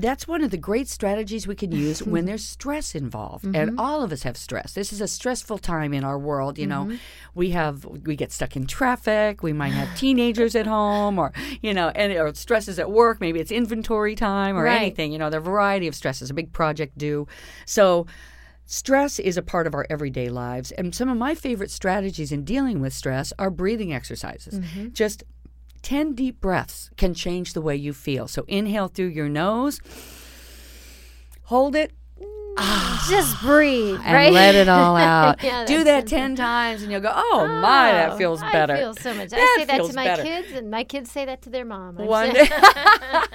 that's 0.00 0.28
one 0.28 0.42
of 0.42 0.50
the 0.50 0.56
great 0.56 0.88
strategies 0.88 1.46
we 1.46 1.54
can 1.54 1.72
use 1.72 2.02
when 2.02 2.24
there's 2.26 2.44
stress 2.44 2.94
involved 2.94 3.44
mm-hmm. 3.44 3.54
and 3.54 3.80
all 3.80 4.02
of 4.02 4.12
us 4.12 4.22
have 4.22 4.36
stress 4.36 4.72
this 4.72 4.92
is 4.92 5.00
a 5.00 5.08
stressful 5.08 5.58
time 5.58 5.92
in 5.92 6.04
our 6.04 6.18
world 6.18 6.58
you 6.58 6.66
mm-hmm. 6.66 6.90
know 6.90 6.98
we 7.34 7.50
have 7.50 7.84
we 7.84 8.16
get 8.16 8.32
stuck 8.32 8.56
in 8.56 8.66
traffic 8.66 9.42
we 9.42 9.52
might 9.52 9.72
have 9.72 9.96
teenagers 9.96 10.54
at 10.54 10.66
home 10.66 11.18
or 11.18 11.32
you 11.62 11.72
know 11.72 11.88
and 11.90 12.12
or 12.12 12.32
stresses 12.34 12.78
at 12.78 12.90
work 12.90 13.20
maybe 13.20 13.40
it's 13.40 13.50
inventory 13.50 14.14
time 14.14 14.56
or 14.56 14.64
right. 14.64 14.76
anything 14.76 15.12
you 15.12 15.18
know 15.18 15.30
there 15.30 15.40
are 15.40 15.42
a 15.42 15.44
variety 15.44 15.86
of 15.86 15.94
stresses 15.94 16.30
a 16.30 16.34
big 16.34 16.52
project 16.52 16.96
due 16.98 17.26
so 17.64 18.06
Stress 18.68 19.20
is 19.20 19.36
a 19.36 19.42
part 19.42 19.68
of 19.68 19.74
our 19.74 19.86
everyday 19.88 20.28
lives, 20.28 20.72
and 20.72 20.92
some 20.92 21.08
of 21.08 21.16
my 21.16 21.36
favorite 21.36 21.70
strategies 21.70 22.32
in 22.32 22.42
dealing 22.42 22.80
with 22.80 22.92
stress 22.92 23.32
are 23.38 23.48
breathing 23.48 23.92
exercises. 23.92 24.58
Mm-hmm. 24.58 24.88
Just 24.92 25.22
10 25.86 26.14
deep 26.14 26.40
breaths 26.40 26.90
can 26.96 27.14
change 27.14 27.52
the 27.52 27.60
way 27.60 27.76
you 27.76 27.92
feel. 27.92 28.26
So 28.26 28.44
inhale 28.48 28.88
through 28.88 29.10
your 29.14 29.28
nose, 29.28 29.80
hold 31.44 31.76
it, 31.76 31.92
just 33.08 33.38
breathe, 33.42 34.00
and 34.02 34.14
right? 34.14 34.32
let 34.32 34.54
it 34.54 34.68
all 34.68 34.96
out. 34.96 35.42
yeah, 35.42 35.66
Do 35.66 35.84
that 35.84 36.06
ten 36.06 36.34
times, 36.34 36.82
and 36.82 36.90
you'll 36.90 37.02
go, 37.02 37.12
"Oh, 37.14 37.40
oh 37.42 37.48
my, 37.60 37.92
that 37.92 38.12
oh, 38.12 38.16
feels 38.16 38.40
better." 38.40 38.74
I 38.74 38.78
feel 38.78 38.94
so 38.94 39.12
much. 39.14 39.30
That 39.30 39.40
I 39.40 39.60
say 39.60 39.64
that 39.66 39.84
to 39.84 39.92
my 39.92 40.04
better. 40.04 40.22
kids, 40.22 40.52
and 40.52 40.70
my 40.70 40.82
kids 40.82 41.10
say 41.10 41.26
that 41.26 41.42
to 41.42 41.50
their 41.50 41.66
mom. 41.66 41.96
One, 41.96 42.32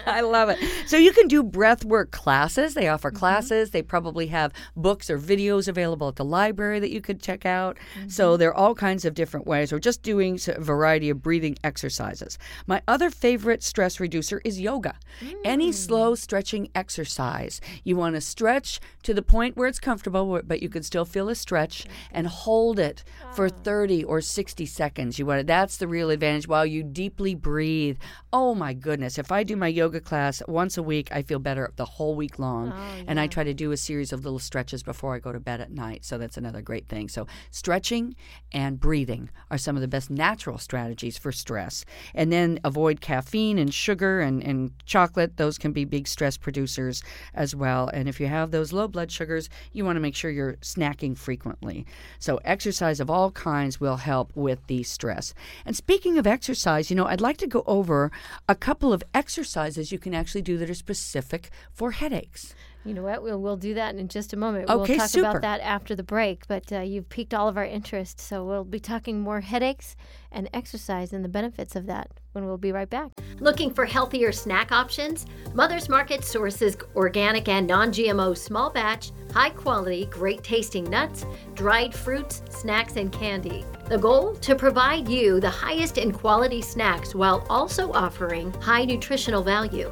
I 0.08 0.22
love 0.24 0.50
it. 0.50 0.58
So 0.88 0.98
you 0.98 1.12
can 1.12 1.28
do 1.28 1.44
breath 1.44 1.86
work 1.86 2.10
classes. 2.10 2.74
They 2.74 2.88
offer 2.88 3.10
mm-hmm. 3.10 3.20
classes. 3.20 3.70
They 3.72 3.84
probably 3.84 4.28
have 4.28 4.54
books 4.76 5.10
or 5.10 5.20
videos 5.20 5.68
available 5.68 6.08
at 6.08 6.16
the 6.16 6.26
library 6.26 6.80
that 6.80 6.92
you 6.92 7.02
could 7.02 7.22
check 7.22 7.46
out. 7.46 7.78
Mm-hmm. 8.00 8.10
So 8.10 8.38
there 8.38 8.50
are 8.50 8.56
all 8.56 8.74
kinds 8.74 9.06
of 9.06 9.14
different 9.14 9.46
ways, 9.46 9.72
or 9.72 9.80
just 9.80 10.02
doing 10.02 10.40
a 10.48 10.60
variety 10.60 11.12
of 11.12 11.22
breathing 11.22 11.58
exercises. 11.64 12.40
My 12.66 12.82
other 12.88 13.12
favorite 13.12 13.62
stress 13.62 14.00
reducer 14.00 14.42
is 14.44 14.60
yoga. 14.60 14.96
Mm. 15.20 15.34
Any 15.46 15.72
slow 15.72 16.16
stretching 16.16 16.70
exercise. 16.74 17.62
You 17.84 17.96
want 17.96 18.16
to 18.16 18.22
stretch 18.22 18.80
to 19.04 19.11
to 19.12 19.16
the 19.16 19.22
point 19.22 19.58
where 19.58 19.68
it's 19.68 19.80
comfortable, 19.80 20.40
but 20.46 20.62
you 20.62 20.70
can 20.70 20.84
still 20.84 21.04
feel 21.04 21.28
a 21.28 21.36
stretch 21.36 21.86
and 22.14 22.28
hold 22.28 22.80
it 22.80 23.04
for 23.34 23.48
ah. 23.48 23.62
30 23.64 24.06
or 24.06 24.22
60 24.22 24.66
seconds. 24.66 25.20
You 25.20 25.26
want 25.26 25.42
it. 25.42 25.48
that's 25.48 25.76
the 25.76 25.88
real 25.88 26.10
advantage 26.10 26.48
while 26.48 26.66
you 26.66 26.82
deeply 26.82 27.36
breathe. 27.36 27.98
Oh 28.32 28.56
my 28.56 28.74
goodness, 28.74 29.18
if 29.18 29.30
I 29.30 29.44
do 29.44 29.58
my 29.58 29.68
yoga 29.68 30.00
class 30.00 30.42
once 30.48 30.78
a 30.78 30.84
week, 30.84 31.10
I 31.12 31.24
feel 31.24 31.40
better 31.40 31.74
the 31.76 31.84
whole 31.84 32.16
week 32.16 32.40
long. 32.40 32.72
Oh, 32.72 32.76
yeah. 32.76 33.04
And 33.08 33.20
I 33.20 33.28
try 33.28 33.44
to 33.44 33.54
do 33.54 33.74
a 33.74 33.78
series 33.78 34.14
of 34.14 34.24
little 34.24 34.40
stretches 34.40 34.82
before 34.82 35.14
I 35.14 35.20
go 35.20 35.34
to 35.34 35.40
bed 35.42 35.60
at 35.60 35.72
night. 35.72 36.06
So 36.06 36.18
that's 36.18 36.38
another 36.38 36.62
great 36.62 36.88
thing. 36.88 37.10
So 37.10 37.28
stretching 37.50 38.16
and 38.54 38.80
breathing 38.80 39.30
are 39.50 39.58
some 39.58 39.76
of 39.76 39.82
the 39.82 39.90
best 39.90 40.10
natural 40.10 40.58
strategies 40.58 41.18
for 41.18 41.34
stress. 41.34 41.84
And 42.16 42.32
then 42.32 42.62
avoid 42.64 43.02
caffeine 43.02 43.58
and 43.58 43.74
sugar 43.74 44.22
and, 44.22 44.42
and 44.42 44.72
chocolate. 44.86 45.36
Those 45.36 45.58
can 45.58 45.74
be 45.74 45.84
big 45.84 46.08
stress 46.08 46.38
producers 46.38 47.04
as 47.34 47.54
well. 47.54 47.90
And 47.90 48.08
if 48.08 48.22
you 48.22 48.28
have 48.28 48.52
those 48.52 48.72
low 48.72 48.88
blood 48.88 49.01
blood 49.02 49.12
sugars, 49.12 49.50
you 49.74 49.84
want 49.84 49.96
to 49.96 50.00
make 50.00 50.14
sure 50.14 50.30
you're 50.30 50.58
snacking 50.62 51.18
frequently. 51.18 51.88
So, 52.20 52.40
exercise 52.46 53.00
of 53.00 53.10
all 53.10 53.32
kinds 53.32 53.80
will 53.80 53.98
help 53.98 54.32
with 54.36 54.60
the 54.68 54.84
stress. 54.84 55.34
And 55.66 55.76
speaking 55.76 56.20
of 56.20 56.28
exercise, 56.28 56.92
you 56.92 56.96
know, 56.96 57.08
I'd 57.08 57.20
like 57.20 57.38
to 57.38 57.48
go 57.48 57.64
over 57.66 58.12
a 58.48 58.54
couple 58.54 58.94
of 58.94 59.02
exercises 59.16 59.92
you 59.92 59.98
can 59.98 60.14
actually 60.14 60.44
do 60.44 60.56
that 60.60 60.70
are 60.70 60.76
specific 60.76 61.50
for 61.74 61.94
headaches. 61.94 62.54
You 62.84 62.96
know 62.96 63.04
what? 63.04 63.22
We'll, 63.22 63.40
we'll 63.40 63.58
do 63.58 63.76
that 63.76 63.96
in 63.96 64.08
just 64.08 64.34
a 64.34 64.38
moment. 64.38 64.70
Okay, 64.70 64.76
we'll 64.76 65.00
talk 65.00 65.10
super. 65.10 65.30
about 65.30 65.42
that 65.44 65.62
after 65.62 65.96
the 65.96 66.04
break. 66.04 66.48
But 66.48 66.72
uh, 66.72 66.80
you've 66.80 67.10
piqued 67.10 67.34
all 67.34 67.48
of 67.48 67.58
our 67.58 67.66
interest, 67.66 68.20
so 68.20 68.44
we'll 68.44 68.64
be 68.64 68.80
talking 68.80 69.20
more 69.20 69.42
headaches 69.42 69.96
and 70.32 70.50
exercise 70.54 71.14
and 71.14 71.24
the 71.24 71.30
benefits 71.30 71.76
of 71.76 71.86
that 71.86 72.10
when 72.32 72.46
we'll 72.46 72.58
be 72.58 72.72
right 72.72 72.90
back. 72.90 73.12
Looking 73.40 73.72
for 73.72 73.86
healthier 73.86 74.32
snack 74.32 74.72
options? 74.72 75.28
Mother's 75.54 75.90
Market 75.90 76.24
sources 76.24 76.76
organic 76.96 77.48
and 77.48 77.68
non 77.68 77.92
GMO 77.92 78.36
small 78.36 78.72
batch, 78.72 79.12
high 79.32 79.50
quality, 79.52 80.06
great 80.06 80.44
tasting 80.44 80.86
nuts, 80.86 81.26
dried 81.54 81.94
fruits, 81.94 82.42
snacks, 82.50 82.96
and 82.96 83.12
candy. 83.12 83.64
The 83.90 83.98
goal? 83.98 84.36
To 84.36 84.56
provide 84.56 85.08
you 85.08 85.40
the 85.40 85.50
highest 85.50 85.98
in 85.98 86.12
quality 86.12 86.62
snacks 86.62 87.14
while 87.14 87.46
also 87.50 87.92
offering 87.92 88.52
high 88.54 88.86
nutritional 88.86 89.44
value. 89.44 89.92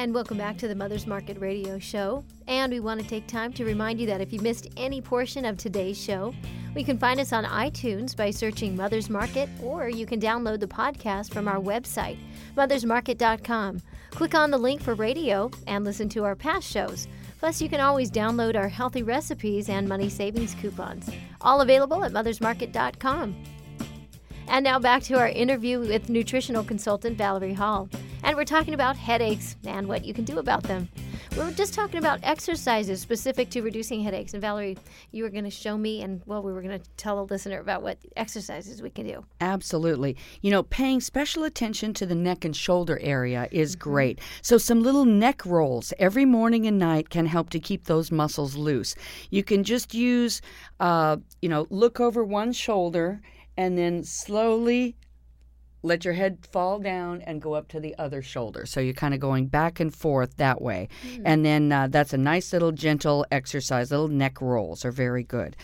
And 0.00 0.14
welcome 0.14 0.38
back 0.38 0.56
to 0.56 0.66
the 0.66 0.74
Mother's 0.74 1.06
Market 1.06 1.38
Radio 1.40 1.78
Show. 1.78 2.24
And 2.48 2.72
we 2.72 2.80
want 2.80 3.02
to 3.02 3.06
take 3.06 3.26
time 3.26 3.52
to 3.52 3.66
remind 3.66 4.00
you 4.00 4.06
that 4.06 4.22
if 4.22 4.32
you 4.32 4.40
missed 4.40 4.66
any 4.78 5.02
portion 5.02 5.44
of 5.44 5.58
today's 5.58 6.02
show, 6.02 6.32
we 6.74 6.82
can 6.82 6.96
find 6.96 7.20
us 7.20 7.34
on 7.34 7.44
iTunes 7.44 8.16
by 8.16 8.30
searching 8.30 8.74
Mother's 8.74 9.10
Market, 9.10 9.50
or 9.62 9.90
you 9.90 10.06
can 10.06 10.18
download 10.18 10.60
the 10.60 10.66
podcast 10.66 11.34
from 11.34 11.46
our 11.46 11.58
website, 11.58 12.16
mothersmarket.com. 12.56 13.82
Click 14.12 14.34
on 14.34 14.50
the 14.50 14.56
link 14.56 14.80
for 14.80 14.94
radio 14.94 15.50
and 15.66 15.84
listen 15.84 16.08
to 16.08 16.24
our 16.24 16.34
past 16.34 16.66
shows. 16.66 17.06
Plus, 17.38 17.60
you 17.60 17.68
can 17.68 17.80
always 17.80 18.10
download 18.10 18.56
our 18.56 18.68
healthy 18.68 19.02
recipes 19.02 19.68
and 19.68 19.86
money 19.86 20.08
savings 20.08 20.54
coupons, 20.54 21.10
all 21.42 21.60
available 21.60 22.04
at 22.04 22.12
mothersmarket.com. 22.12 23.36
And 24.48 24.64
now 24.64 24.78
back 24.78 25.02
to 25.02 25.18
our 25.18 25.28
interview 25.28 25.78
with 25.78 26.08
nutritional 26.08 26.64
consultant 26.64 27.18
Valerie 27.18 27.52
Hall 27.52 27.90
and 28.22 28.36
we're 28.36 28.44
talking 28.44 28.74
about 28.74 28.96
headaches 28.96 29.56
and 29.64 29.88
what 29.88 30.04
you 30.04 30.14
can 30.14 30.24
do 30.24 30.38
about 30.38 30.62
them. 30.62 30.88
We 31.32 31.38
were 31.38 31.52
just 31.52 31.74
talking 31.74 31.98
about 31.98 32.18
exercises 32.22 33.00
specific 33.00 33.50
to 33.50 33.62
reducing 33.62 34.00
headaches. 34.02 34.34
And 34.34 34.40
Valerie, 34.40 34.76
you 35.12 35.22
were 35.22 35.30
going 35.30 35.44
to 35.44 35.50
show 35.50 35.78
me, 35.78 36.02
and 36.02 36.20
well, 36.26 36.42
we 36.42 36.52
were 36.52 36.60
going 36.60 36.78
to 36.78 36.90
tell 36.96 37.24
the 37.24 37.32
listener 37.32 37.60
about 37.60 37.82
what 37.82 37.98
exercises 38.16 38.82
we 38.82 38.90
can 38.90 39.06
do. 39.06 39.24
Absolutely. 39.40 40.16
You 40.42 40.50
know, 40.50 40.64
paying 40.64 41.00
special 41.00 41.44
attention 41.44 41.94
to 41.94 42.06
the 42.06 42.16
neck 42.16 42.44
and 42.44 42.54
shoulder 42.54 42.98
area 43.00 43.48
is 43.52 43.76
mm-hmm. 43.76 43.90
great. 43.90 44.20
So, 44.42 44.58
some 44.58 44.82
little 44.82 45.04
neck 45.04 45.46
rolls 45.46 45.92
every 45.98 46.24
morning 46.24 46.66
and 46.66 46.78
night 46.78 47.10
can 47.10 47.26
help 47.26 47.50
to 47.50 47.60
keep 47.60 47.84
those 47.84 48.10
muscles 48.10 48.56
loose. 48.56 48.96
You 49.30 49.44
can 49.44 49.62
just 49.62 49.94
use, 49.94 50.42
uh, 50.80 51.18
you 51.40 51.48
know, 51.48 51.68
look 51.70 52.00
over 52.00 52.24
one 52.24 52.52
shoulder 52.52 53.20
and 53.56 53.78
then 53.78 54.02
slowly 54.02 54.96
let 55.82 56.04
your 56.04 56.14
head 56.14 56.38
fall 56.50 56.78
down 56.78 57.22
and 57.22 57.40
go 57.40 57.54
up 57.54 57.68
to 57.68 57.80
the 57.80 57.94
other 57.98 58.22
shoulder. 58.22 58.66
So 58.66 58.80
you're 58.80 58.94
kind 58.94 59.14
of 59.14 59.20
going 59.20 59.46
back 59.46 59.80
and 59.80 59.94
forth 59.94 60.36
that 60.36 60.60
way. 60.60 60.88
Mm. 61.06 61.22
And 61.24 61.44
then 61.44 61.72
uh, 61.72 61.88
that's 61.88 62.12
a 62.12 62.18
nice 62.18 62.52
little 62.52 62.72
gentle 62.72 63.24
exercise. 63.30 63.90
Little 63.90 64.08
neck 64.08 64.40
rolls 64.40 64.84
are 64.84 64.92
very 64.92 65.22
good. 65.22 65.56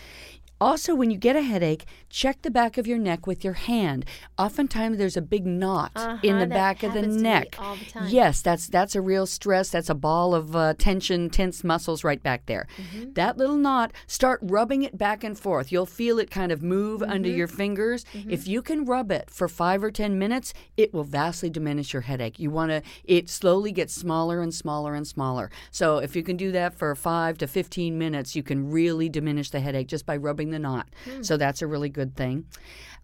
Also, 0.59 0.95
when 0.95 1.11
you 1.11 1.17
get 1.17 1.35
a 1.35 1.41
headache, 1.41 1.85
check 2.09 2.41
the 2.41 2.49
back 2.49 2.77
of 2.77 2.87
your 2.87 2.97
neck 2.97 3.27
with 3.27 3.43
your 3.43 3.53
hand. 3.53 4.05
Oftentimes, 4.37 4.97
there's 4.97 5.17
a 5.17 5.21
big 5.21 5.45
knot 5.45 5.91
uh-huh, 5.95 6.17
in 6.23 6.39
the 6.39 6.47
back 6.47 6.81
of 6.81 6.93
the 6.93 7.03
neck. 7.03 7.55
all 7.59 7.75
The 7.75 7.85
time. 7.85 8.07
yes, 8.09 8.41
that's 8.41 8.67
that's 8.67 8.95
a 8.95 9.01
real 9.01 9.27
stress. 9.27 9.69
That's 9.69 9.89
a 9.89 9.95
ball 9.95 10.33
of 10.33 10.55
uh, 10.55 10.73
tension, 10.77 11.29
tense 11.29 11.63
muscles 11.63 12.03
right 12.03 12.21
back 12.21 12.47
there. 12.47 12.67
Mm-hmm. 12.77 13.13
That 13.13 13.37
little 13.37 13.55
knot, 13.55 13.93
start 14.07 14.39
rubbing 14.41 14.81
it 14.81 14.97
back 14.97 15.23
and 15.23 15.37
forth. 15.37 15.71
You'll 15.71 15.85
feel 15.85 16.17
it 16.17 16.31
kind 16.31 16.51
of 16.51 16.63
move 16.63 17.01
mm-hmm. 17.01 17.11
under 17.11 17.29
your 17.29 17.47
fingers. 17.47 18.05
Mm-hmm. 18.13 18.31
If 18.31 18.47
you 18.47 18.61
can 18.63 18.85
rub 18.85 19.11
it 19.11 19.29
for 19.29 19.47
five 19.47 19.83
or 19.83 19.91
ten 19.91 20.17
minutes, 20.17 20.53
it 20.75 20.93
will 20.93 21.03
vastly 21.03 21.51
diminish 21.51 21.93
your 21.93 22.01
headache. 22.01 22.39
You 22.39 22.49
want 22.49 22.71
to. 22.71 22.81
It 23.03 23.29
slowly 23.29 23.71
gets 23.71 23.93
smaller 23.93 24.41
and 24.41 24.53
smaller 24.53 24.95
and 24.95 25.07
smaller. 25.07 25.51
So 25.69 25.99
if 25.99 26.15
you 26.15 26.23
can 26.23 26.35
do 26.37 26.51
that 26.53 26.73
for 26.73 26.95
five 26.95 27.37
to 27.39 27.47
fifteen 27.47 27.99
minutes, 27.99 28.35
you 28.35 28.41
can 28.41 28.71
really 28.71 29.07
diminish 29.07 29.51
the 29.51 29.59
headache 29.59 29.87
just 29.87 30.05
by 30.05 30.17
rubbing 30.17 30.46
the 30.51 30.59
knot. 30.59 30.87
Hmm. 31.05 31.23
So 31.23 31.37
that's 31.37 31.61
a 31.61 31.67
really 31.67 31.89
good 31.89 32.15
thing. 32.15 32.45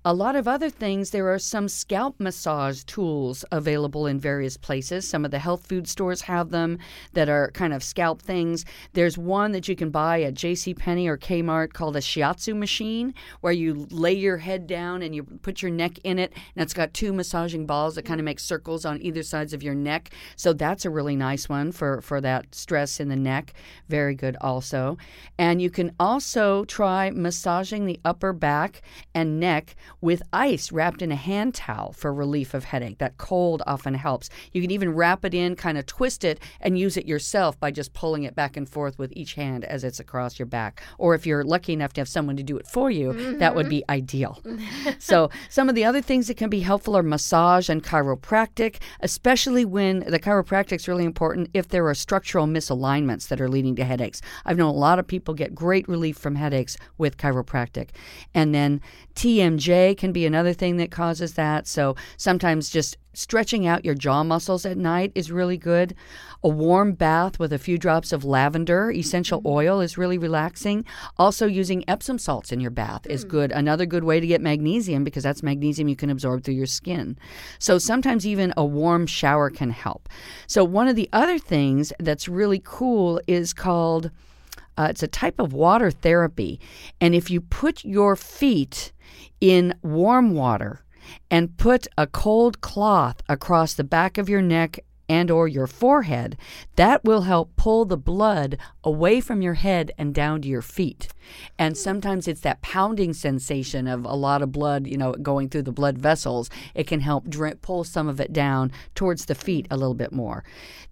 A 0.05 0.13
lot 0.13 0.35
of 0.35 0.49
other 0.49 0.69
things, 0.69 1.11
there 1.11 1.33
are 1.33 1.39
some 1.39 1.69
scalp 1.69 2.19
massage 2.19 2.83
tools 2.83 3.45
available 3.53 4.05
in 4.05 4.19
various 4.19 4.57
places. 4.57 5.07
Some 5.07 5.23
of 5.23 5.31
the 5.31 5.39
health 5.39 5.65
food 5.65 5.87
stores 5.87 6.23
have 6.23 6.49
them 6.49 6.77
that 7.13 7.29
are 7.29 7.51
kind 7.51 7.73
of 7.73 7.81
scalp 7.81 8.21
things. 8.21 8.65
There's 8.91 9.17
one 9.17 9.53
that 9.53 9.69
you 9.69 9.77
can 9.77 9.91
buy 9.91 10.21
at 10.23 10.33
J.C. 10.33 10.73
Penney 10.73 11.07
or 11.07 11.17
Kmart 11.17 11.71
called 11.71 11.95
a 11.95 12.01
shiatsu 12.01 12.53
machine, 12.53 13.13
where 13.39 13.53
you 13.53 13.87
lay 13.91 14.11
your 14.11 14.35
head 14.35 14.67
down 14.67 15.03
and 15.03 15.15
you 15.15 15.23
put 15.23 15.61
your 15.61 15.71
neck 15.71 15.97
in 16.03 16.19
it, 16.19 16.33
and 16.53 16.63
it's 16.63 16.73
got 16.73 16.93
two 16.93 17.13
massaging 17.13 17.65
balls 17.65 17.95
that 17.95 18.03
kind 18.03 18.19
of 18.19 18.25
make 18.25 18.41
circles 18.41 18.83
on 18.83 19.01
either 19.01 19.23
sides 19.23 19.53
of 19.53 19.63
your 19.63 19.73
neck. 19.73 20.09
So 20.35 20.51
that's 20.51 20.83
a 20.83 20.89
really 20.89 21.15
nice 21.15 21.47
one 21.47 21.71
for, 21.71 22.01
for 22.01 22.19
that 22.19 22.53
stress 22.53 22.99
in 22.99 23.07
the 23.07 23.15
neck. 23.15 23.53
Very 23.87 24.15
good 24.15 24.35
also. 24.41 24.97
And 25.37 25.61
you 25.61 25.69
can 25.69 25.95
also 25.97 26.65
try 26.65 27.09
massaging 27.09 27.85
the 27.85 28.01
upper 28.03 28.33
back 28.33 28.81
and 29.15 29.39
neck 29.39 29.77
with 30.01 30.21
ice 30.31 30.71
wrapped 30.71 31.01
in 31.01 31.11
a 31.11 31.15
hand 31.15 31.55
towel 31.55 31.93
for 31.93 32.13
relief 32.13 32.53
of 32.53 32.65
headache. 32.65 32.97
That 32.97 33.17
cold 33.17 33.61
often 33.65 33.93
helps. 33.93 34.29
You 34.51 34.61
can 34.61 34.71
even 34.71 34.93
wrap 34.93 35.25
it 35.25 35.33
in, 35.33 35.55
kind 35.55 35.77
of 35.77 35.85
twist 35.85 36.23
it, 36.23 36.39
and 36.59 36.77
use 36.77 36.97
it 36.97 37.05
yourself 37.05 37.59
by 37.59 37.71
just 37.71 37.93
pulling 37.93 38.23
it 38.23 38.35
back 38.35 38.57
and 38.57 38.67
forth 38.67 38.97
with 38.99 39.13
each 39.15 39.35
hand 39.35 39.65
as 39.65 39.83
it's 39.83 39.99
across 39.99 40.39
your 40.39 40.45
back. 40.45 40.81
Or 40.97 41.15
if 41.15 41.25
you're 41.25 41.43
lucky 41.43 41.73
enough 41.73 41.93
to 41.93 42.01
have 42.01 42.09
someone 42.09 42.37
to 42.37 42.43
do 42.43 42.57
it 42.57 42.67
for 42.67 42.91
you, 42.91 43.13
mm-hmm. 43.13 43.37
that 43.39 43.55
would 43.55 43.69
be 43.69 43.79
mm-hmm. 43.81 43.91
ideal. 43.91 44.41
so, 44.99 45.29
some 45.49 45.69
of 45.69 45.75
the 45.75 45.85
other 45.85 46.01
things 46.01 46.27
that 46.27 46.37
can 46.37 46.49
be 46.49 46.59
helpful 46.61 46.97
are 46.97 47.03
massage 47.03 47.69
and 47.69 47.83
chiropractic, 47.83 48.77
especially 49.01 49.65
when 49.65 49.99
the 50.01 50.19
chiropractic 50.19 50.77
is 50.77 50.87
really 50.87 51.05
important 51.05 51.49
if 51.53 51.67
there 51.69 51.87
are 51.87 51.95
structural 51.95 52.47
misalignments 52.47 53.27
that 53.27 53.41
are 53.41 53.49
leading 53.49 53.75
to 53.75 53.83
headaches. 53.83 54.21
I've 54.45 54.57
known 54.57 54.69
a 54.69 54.77
lot 54.77 54.99
of 54.99 55.07
people 55.07 55.33
get 55.33 55.55
great 55.55 55.87
relief 55.87 56.17
from 56.17 56.35
headaches 56.35 56.77
with 56.97 57.17
chiropractic. 57.17 57.89
And 58.33 58.53
then 58.53 58.81
TMJ 59.15 59.97
can 59.97 60.11
be 60.11 60.25
another 60.25 60.53
thing 60.53 60.77
that 60.77 60.91
causes 60.91 61.33
that. 61.33 61.67
So 61.67 61.95
sometimes 62.17 62.69
just 62.69 62.97
stretching 63.13 63.67
out 63.67 63.85
your 63.85 63.93
jaw 63.93 64.23
muscles 64.23 64.65
at 64.65 64.77
night 64.77 65.11
is 65.15 65.31
really 65.31 65.57
good. 65.57 65.95
A 66.43 66.49
warm 66.49 66.93
bath 66.93 67.39
with 67.39 67.53
a 67.53 67.59
few 67.59 67.77
drops 67.77 68.11
of 68.11 68.25
lavender 68.25 68.91
essential 68.91 69.39
mm-hmm. 69.39 69.49
oil 69.49 69.81
is 69.81 69.97
really 69.97 70.17
relaxing. 70.17 70.83
Also, 71.17 71.45
using 71.45 71.87
Epsom 71.87 72.17
salts 72.17 72.51
in 72.51 72.59
your 72.59 72.71
bath 72.71 73.05
is 73.07 73.23
mm. 73.23 73.29
good. 73.29 73.51
Another 73.51 73.85
good 73.85 74.03
way 74.03 74.19
to 74.19 74.27
get 74.27 74.41
magnesium 74.41 75.03
because 75.03 75.23
that's 75.23 75.43
magnesium 75.43 75.87
you 75.87 75.95
can 75.95 76.09
absorb 76.09 76.43
through 76.43 76.55
your 76.55 76.65
skin. 76.65 77.17
So 77.59 77.77
sometimes 77.77 78.25
even 78.25 78.53
a 78.57 78.65
warm 78.65 79.05
shower 79.05 79.49
can 79.49 79.69
help. 79.69 80.09
So, 80.47 80.63
one 80.63 80.87
of 80.87 80.95
the 80.95 81.09
other 81.13 81.37
things 81.37 81.93
that's 81.99 82.27
really 82.27 82.61
cool 82.63 83.21
is 83.27 83.53
called 83.53 84.11
uh, 84.77 84.87
it's 84.89 85.03
a 85.03 85.07
type 85.07 85.39
of 85.39 85.53
water 85.53 85.91
therapy. 85.91 86.59
And 86.99 87.13
if 87.13 87.29
you 87.29 87.41
put 87.41 87.83
your 87.83 88.15
feet 88.15 88.91
in 89.41 89.75
warm 89.81 90.33
water 90.33 90.83
and 91.29 91.57
put 91.57 91.87
a 91.97 92.07
cold 92.07 92.61
cloth 92.61 93.21
across 93.27 93.73
the 93.73 93.83
back 93.83 94.17
of 94.17 94.29
your 94.29 94.41
neck 94.41 94.79
and 95.13 95.29
or 95.29 95.47
your 95.47 95.67
forehead 95.67 96.35
that 96.75 97.03
will 97.03 97.21
help 97.21 97.55
pull 97.55 97.85
the 97.85 97.97
blood 97.97 98.57
away 98.83 99.21
from 99.21 99.43
your 99.43 99.53
head 99.53 99.91
and 99.95 100.13
down 100.13 100.41
to 100.41 100.47
your 100.47 100.61
feet. 100.61 101.07
And 101.57 101.77
sometimes 101.77 102.27
it's 102.27 102.41
that 102.41 102.61
pounding 102.61 103.13
sensation 103.13 103.87
of 103.87 104.05
a 104.05 104.15
lot 104.15 104.41
of 104.41 104.51
blood 104.51 104.87
you 104.87 104.97
know 104.97 105.13
going 105.13 105.49
through 105.49 105.61
the 105.61 105.71
blood 105.71 105.99
vessels. 105.99 106.49
It 106.73 106.87
can 106.87 106.99
help 106.99 107.25
pull 107.61 107.83
some 107.83 108.07
of 108.07 108.19
it 108.19 108.33
down 108.33 108.71
towards 108.95 109.25
the 109.25 109.35
feet 109.35 109.67
a 109.69 109.77
little 109.77 109.93
bit 109.93 110.11
more. 110.11 110.43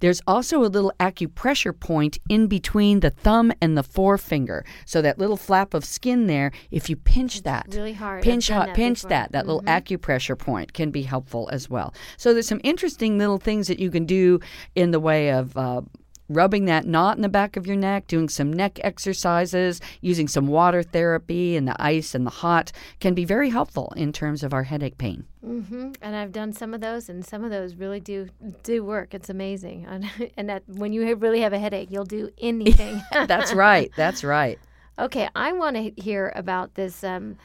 There's 0.02 0.22
also 0.28 0.64
a 0.64 0.70
little 0.76 0.94
acupressure 1.00 1.78
point 1.78 2.20
in 2.30 2.46
between 2.48 3.00
the 3.00 3.10
thumb 3.10 3.52
and 3.60 3.76
the 3.76 3.84
forefinger. 3.84 4.64
So 4.86 5.02
that 5.02 5.18
little 5.18 5.38
flap 5.38 5.74
of 5.74 5.84
skin 5.84 6.28
there 6.28 6.52
if 6.70 6.90
you 6.90 6.96
pinch 6.96 7.42
that 7.42 7.66
really 7.72 7.94
hard. 7.94 8.24
Pinch 8.24 8.50
hot 8.50 8.68
that 8.68 8.76
pinch 8.76 9.00
before. 9.00 9.10
that 9.10 9.32
that 9.32 9.46
mm-hmm. 9.46 9.50
little 9.50 9.64
acupressure 9.64 10.38
point 10.38 10.74
can 10.74 10.92
be 10.92 11.02
helpful 11.02 11.50
as 11.52 11.70
well. 11.70 11.94
So 12.18 12.34
there's 12.34 12.48
some 12.48 12.62
interesting 12.64 13.18
little 13.18 13.40
things 13.40 13.68
that 13.68 13.80
you 13.80 13.90
can 13.90 14.02
can 14.02 14.08
do 14.12 14.40
in 14.76 14.92
the 14.92 15.00
way 15.00 15.32
of 15.32 15.56
uh, 15.56 15.82
rubbing 16.32 16.66
that 16.66 16.86
knot 16.86 17.16
in 17.16 17.22
the 17.22 17.30
back 17.30 17.58
of 17.58 17.68
your 17.68 17.76
neck, 17.76 18.08
doing 18.08 18.30
some 18.30 18.52
neck 18.52 18.80
exercises, 18.84 19.82
using 20.02 20.28
some 20.28 20.48
water 20.48 20.82
therapy, 20.82 21.56
and 21.56 21.68
the 21.68 21.82
ice 21.82 22.16
and 22.16 22.26
the 22.26 22.32
hot 22.32 22.72
can 23.00 23.14
be 23.14 23.26
very 23.26 23.50
helpful 23.50 23.94
in 23.96 24.12
terms 24.14 24.44
of 24.44 24.54
our 24.54 24.64
headache 24.64 24.98
pain. 24.98 25.26
Mm-hmm. 25.46 25.92
And 26.02 26.16
I've 26.16 26.32
done 26.32 26.54
some 26.54 26.74
of 26.74 26.82
those, 26.82 27.10
and 27.10 27.26
some 27.26 27.44
of 27.44 27.52
those 27.52 27.76
really 27.76 28.00
do 28.00 28.30
do 28.64 28.84
work. 28.84 29.14
It's 29.14 29.30
amazing, 29.30 29.86
and, 29.90 30.06
and 30.38 30.50
that 30.50 30.64
when 30.68 30.94
you 30.94 31.16
really 31.16 31.42
have 31.42 31.54
a 31.54 31.60
headache, 31.60 31.90
you'll 31.92 32.06
do 32.06 32.30
anything. 32.40 33.02
That's 33.12 33.54
right. 33.54 33.92
That's 33.96 34.24
right. 34.24 34.60
Okay, 35.00 35.28
I 35.36 35.54
want 35.54 35.78
to 35.78 35.90
hear 36.00 36.32
about 36.36 36.76
this. 36.76 37.04
Um, 37.04 37.38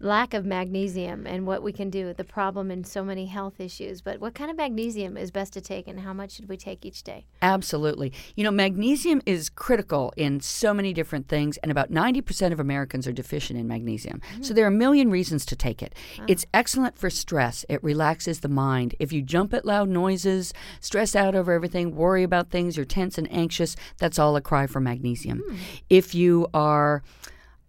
lack 0.00 0.32
of 0.32 0.44
magnesium 0.44 1.26
and 1.26 1.46
what 1.46 1.62
we 1.62 1.72
can 1.72 1.90
do, 1.90 2.14
the 2.14 2.24
problem 2.24 2.70
in 2.70 2.84
so 2.84 3.04
many 3.04 3.26
health 3.26 3.58
issues. 3.58 4.00
But 4.00 4.20
what 4.20 4.34
kind 4.34 4.50
of 4.50 4.56
magnesium 4.56 5.16
is 5.16 5.30
best 5.30 5.52
to 5.54 5.60
take 5.60 5.88
and 5.88 6.00
how 6.00 6.12
much 6.12 6.32
should 6.32 6.48
we 6.48 6.56
take 6.56 6.84
each 6.84 7.02
day? 7.02 7.26
Absolutely. 7.40 8.12
You 8.36 8.44
know, 8.44 8.50
magnesium 8.50 9.20
is 9.26 9.48
critical 9.48 10.12
in 10.16 10.40
so 10.40 10.72
many 10.72 10.92
different 10.92 11.28
things, 11.28 11.56
and 11.58 11.72
about 11.72 11.90
90% 11.90 12.52
of 12.52 12.60
Americans 12.60 13.06
are 13.06 13.12
deficient 13.12 13.58
in 13.58 13.66
magnesium. 13.66 14.20
Mm. 14.36 14.44
So 14.44 14.54
there 14.54 14.64
are 14.64 14.68
a 14.68 14.70
million 14.70 15.10
reasons 15.10 15.44
to 15.46 15.56
take 15.56 15.82
it. 15.82 15.94
Ah. 16.18 16.24
It's 16.28 16.46
excellent 16.54 16.96
for 16.96 17.10
stress, 17.10 17.64
it 17.68 17.82
relaxes 17.82 18.40
the 18.40 18.48
mind. 18.48 18.94
If 18.98 19.12
you 19.12 19.22
jump 19.22 19.52
at 19.52 19.64
loud 19.64 19.88
noises, 19.88 20.54
stress 20.80 21.16
out 21.16 21.34
over 21.34 21.52
everything, 21.52 21.96
worry 21.96 22.22
about 22.22 22.50
things, 22.50 22.76
you're 22.76 22.86
tense 22.86 23.18
and 23.18 23.30
anxious, 23.32 23.74
that's 23.98 24.18
all 24.18 24.36
a 24.36 24.40
cry 24.40 24.66
for 24.66 24.80
magnesium. 24.80 25.42
Mm. 25.48 25.56
If 25.90 26.14
you 26.14 26.46
are 26.54 27.02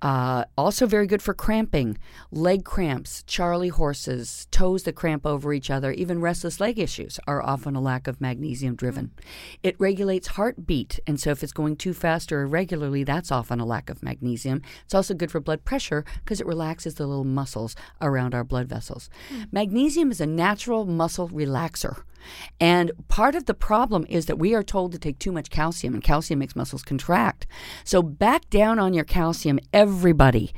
Uh, 0.04 0.44
also, 0.58 0.86
very 0.86 1.08
good 1.08 1.22
for 1.22 1.34
cramping, 1.34 1.98
leg 2.30 2.66
cramps, 2.66 3.24
Charlie 3.24 3.70
horses, 3.70 4.50
toes 4.52 4.84
that 4.84 4.96
cramp 4.96 5.26
over 5.26 5.54
each 5.54 5.70
other, 5.70 5.94
even 5.94 6.20
restless 6.20 6.60
leg 6.60 6.78
issues 6.78 7.22
are 7.26 7.42
often 7.42 7.74
a 7.74 7.80
lack 7.80 8.06
of 8.06 8.20
magnesium 8.20 8.76
driven. 8.76 9.12
It 9.64 9.80
regulates 9.80 10.28
heartbeat, 10.28 11.00
and 11.08 11.22
so 11.22 11.32
if 11.32 11.42
it's 11.42 11.54
going 11.54 11.78
too 11.78 11.94
fast 11.94 12.34
or 12.34 12.42
irregularly, 12.42 13.06
that's 13.06 13.32
often 13.32 13.62
a 13.62 13.66
lack 13.66 13.90
of 13.90 14.04
magnesium. 14.04 14.62
It's 14.84 14.94
also 14.94 15.14
good 15.14 15.32
for 15.32 15.40
blood 15.40 15.64
pressure 15.64 16.04
because 16.22 16.42
it 16.42 16.48
relaxes 16.48 16.96
the 16.96 17.08
little 17.08 17.24
muscles 17.24 17.74
around 18.02 18.36
our 18.36 18.44
blood 18.44 18.68
vessels. 18.68 19.10
Magnesium 19.54 20.12
is 20.12 20.20
a 20.20 20.26
natural 20.26 20.86
muscle 20.86 21.30
relaxer. 21.30 22.04
And 22.60 22.92
part 23.08 23.36
of 23.36 23.46
the 23.46 23.54
problem 23.54 24.06
is 24.10 24.26
that 24.28 24.40
we 24.40 24.54
are 24.54 24.64
told 24.64 24.92
to 24.92 25.00
take 25.00 25.20
too 25.20 25.32
much 25.32 25.50
calcium, 25.50 25.94
and 25.94 26.04
calcium 26.04 26.40
makes 26.40 26.56
muscles 26.56 26.84
contract. 26.84 27.48
So 27.84 28.02
back 28.02 28.50
down 28.50 28.80
on 28.80 28.94
your 28.94 29.06
calcium, 29.06 29.60
everybody. 29.72 30.54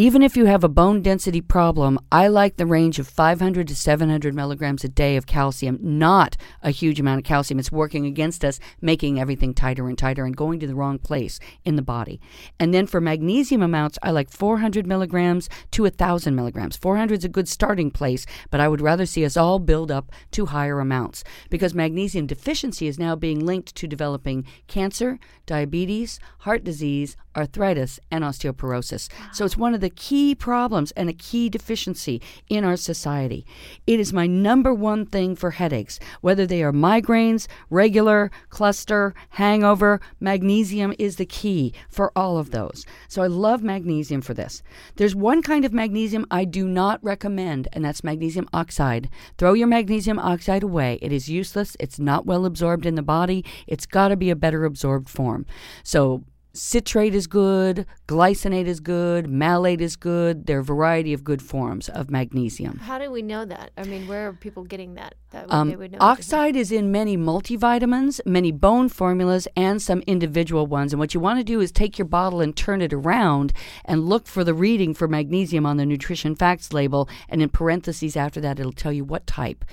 Even 0.00 0.22
if 0.22 0.36
you 0.36 0.44
have 0.44 0.62
a 0.62 0.68
bone 0.68 1.02
density 1.02 1.40
problem, 1.40 1.98
I 2.12 2.28
like 2.28 2.56
the 2.56 2.66
range 2.66 3.00
of 3.00 3.08
500 3.08 3.66
to 3.66 3.74
700 3.74 4.32
milligrams 4.32 4.84
a 4.84 4.88
day 4.88 5.16
of 5.16 5.26
calcium, 5.26 5.76
not 5.82 6.36
a 6.62 6.70
huge 6.70 7.00
amount 7.00 7.18
of 7.18 7.24
calcium. 7.24 7.58
It's 7.58 7.72
working 7.72 8.06
against 8.06 8.44
us, 8.44 8.60
making 8.80 9.18
everything 9.18 9.54
tighter 9.54 9.88
and 9.88 9.98
tighter 9.98 10.24
and 10.24 10.36
going 10.36 10.60
to 10.60 10.68
the 10.68 10.76
wrong 10.76 11.00
place 11.00 11.40
in 11.64 11.74
the 11.74 11.82
body. 11.82 12.20
And 12.60 12.72
then 12.72 12.86
for 12.86 13.00
magnesium 13.00 13.60
amounts, 13.60 13.98
I 14.00 14.12
like 14.12 14.30
400 14.30 14.86
milligrams 14.86 15.48
to 15.72 15.82
1,000 15.82 16.32
milligrams. 16.32 16.76
400 16.76 17.18
is 17.18 17.24
a 17.24 17.28
good 17.28 17.48
starting 17.48 17.90
place, 17.90 18.24
but 18.52 18.60
I 18.60 18.68
would 18.68 18.80
rather 18.80 19.04
see 19.04 19.24
us 19.24 19.36
all 19.36 19.58
build 19.58 19.90
up 19.90 20.12
to 20.30 20.46
higher 20.46 20.78
amounts 20.78 21.24
because 21.50 21.74
magnesium 21.74 22.28
deficiency 22.28 22.86
is 22.86 23.00
now 23.00 23.16
being 23.16 23.44
linked 23.44 23.74
to 23.74 23.88
developing 23.88 24.46
cancer, 24.68 25.18
diabetes, 25.44 26.20
heart 26.38 26.62
disease, 26.62 27.16
arthritis, 27.38 28.00
and 28.10 28.24
osteoporosis. 28.24 29.08
So 29.32 29.44
it's 29.44 29.56
one 29.56 29.74
of 29.74 29.80
the 29.80 29.90
key 29.90 30.34
problems 30.34 30.90
and 30.92 31.08
a 31.08 31.12
key 31.12 31.48
deficiency 31.48 32.20
in 32.48 32.64
our 32.64 32.76
society. 32.76 33.46
It 33.86 34.00
is 34.00 34.12
my 34.12 34.26
number 34.26 34.74
one 34.74 35.06
thing 35.06 35.36
for 35.36 35.52
headaches, 35.52 36.00
whether 36.20 36.46
they 36.46 36.62
are 36.62 36.72
migraines, 36.72 37.46
regular, 37.70 38.30
cluster, 38.50 39.14
hangover. 39.30 40.00
Magnesium 40.20 40.94
is 40.98 41.16
the 41.16 41.26
key 41.26 41.72
for 41.88 42.12
all 42.16 42.38
of 42.38 42.50
those. 42.50 42.84
So 43.08 43.22
I 43.22 43.28
love 43.28 43.62
magnesium 43.62 44.20
for 44.20 44.34
this. 44.34 44.62
There's 44.96 45.14
one 45.14 45.42
kind 45.42 45.64
of 45.64 45.72
magnesium 45.72 46.26
I 46.30 46.44
do 46.44 46.66
not 46.66 47.02
recommend, 47.02 47.68
and 47.72 47.84
that's 47.84 48.04
magnesium 48.04 48.48
oxide. 48.52 49.08
Throw 49.36 49.52
your 49.52 49.68
magnesium 49.68 50.18
oxide 50.18 50.62
away. 50.62 50.98
It 51.00 51.12
is 51.12 51.28
useless. 51.28 51.76
It's 51.78 51.98
not 51.98 52.26
well 52.26 52.44
absorbed 52.44 52.84
in 52.84 52.96
the 52.96 53.02
body. 53.02 53.44
It's 53.66 53.86
got 53.86 54.08
to 54.08 54.16
be 54.16 54.30
a 54.30 54.36
better 54.36 54.64
absorbed 54.64 55.08
form. 55.08 55.46
So 55.84 56.24
citrate 56.58 57.14
is 57.14 57.26
good, 57.26 57.86
glycinate 58.06 58.66
is 58.66 58.80
good, 58.80 59.28
malate 59.28 59.80
is 59.80 59.96
good. 59.96 60.46
There 60.46 60.58
are 60.58 60.60
a 60.60 60.64
variety 60.64 61.12
of 61.12 61.22
good 61.22 61.40
forms 61.40 61.88
of 61.88 62.10
magnesium. 62.10 62.78
How 62.78 62.98
do 62.98 63.10
we 63.10 63.22
know 63.22 63.44
that? 63.44 63.70
I 63.76 63.84
mean, 63.84 64.08
where 64.08 64.28
are 64.28 64.32
people 64.32 64.64
getting 64.64 64.94
that? 64.94 65.14
that 65.30 65.52
Um, 65.52 65.70
they 65.70 65.76
would 65.76 65.92
know 65.92 65.98
oxide 66.00 66.56
is 66.56 66.72
in 66.72 66.90
many 66.90 67.16
multivitamins, 67.16 68.20
many 68.26 68.50
bone 68.50 68.88
formulas, 68.88 69.46
and 69.56 69.80
some 69.80 70.02
individual 70.06 70.66
ones. 70.66 70.92
And 70.92 70.98
what 70.98 71.14
you 71.14 71.20
want 71.20 71.38
to 71.38 71.44
do 71.44 71.60
is 71.60 71.70
take 71.70 71.98
your 71.98 72.06
bottle 72.06 72.40
and 72.40 72.56
turn 72.56 72.82
it 72.82 72.92
around 72.92 73.52
and 73.84 74.08
look 74.08 74.26
for 74.26 74.42
the 74.42 74.54
reading 74.54 74.94
for 74.94 75.06
magnesium 75.06 75.64
on 75.64 75.76
the 75.76 75.86
nutrition 75.86 76.34
facts 76.34 76.72
label. 76.72 77.08
And 77.28 77.40
in 77.40 77.50
parentheses 77.50 78.16
after 78.16 78.40
that, 78.40 78.58
it'll 78.58 78.72
tell 78.72 78.92
you 78.92 79.04
what 79.04 79.26
type. 79.26 79.64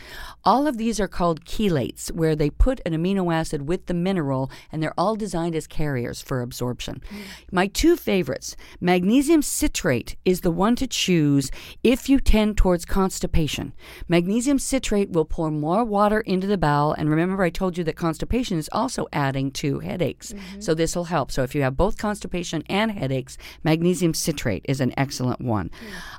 All 0.44 0.68
of 0.68 0.78
these 0.78 1.00
are 1.00 1.08
called 1.08 1.46
chelates, 1.46 2.12
where 2.12 2.36
they 2.36 2.50
put 2.50 2.80
an 2.86 2.94
amino 2.94 3.34
acid 3.34 3.68
with 3.68 3.88
the 3.88 3.94
mineral, 3.94 4.52
and 4.72 4.84
they're 4.84 4.94
all 4.98 5.16
designed 5.16 5.56
as 5.56 5.66
carriers 5.66 6.22
for 6.22 6.42
absorption. 6.42 6.75
My 7.52 7.68
two 7.68 7.96
favorites 7.96 8.56
magnesium 8.80 9.42
citrate 9.42 10.16
is 10.26 10.42
the 10.42 10.52
one 10.52 10.76
to 10.76 10.88
choose 10.88 11.52
if 11.84 12.10
you 12.10 12.20
tend 12.20 12.58
towards 12.58 12.86
constipation. 12.86 13.74
Magnesium 14.08 14.60
citrate 14.60 15.12
will 15.12 15.26
pour 15.26 15.52
more 15.52 15.84
water 15.84 16.22
into 16.22 16.48
the 16.48 16.58
bowel. 16.58 16.94
And 16.94 17.10
remember, 17.10 17.44
I 17.44 17.50
told 17.50 17.78
you 17.78 17.84
that 17.84 17.96
constipation 17.96 18.58
is 18.58 18.70
also 18.72 19.08
adding 19.14 19.52
to 19.52 19.80
headaches. 19.80 20.34
Mm-hmm. 20.34 20.62
So 20.62 20.74
this 20.74 20.96
will 20.96 21.06
help. 21.06 21.32
So 21.32 21.44
if 21.44 21.56
you 21.56 21.62
have 21.62 21.78
both 21.78 21.98
constipation 21.98 22.64
and 22.70 22.92
headaches, 22.92 23.38
magnesium 23.64 24.14
citrate 24.14 24.66
is 24.68 24.82
an 24.82 24.94
excellent 24.98 25.42
one. 25.42 25.70
Mm. 25.70 25.74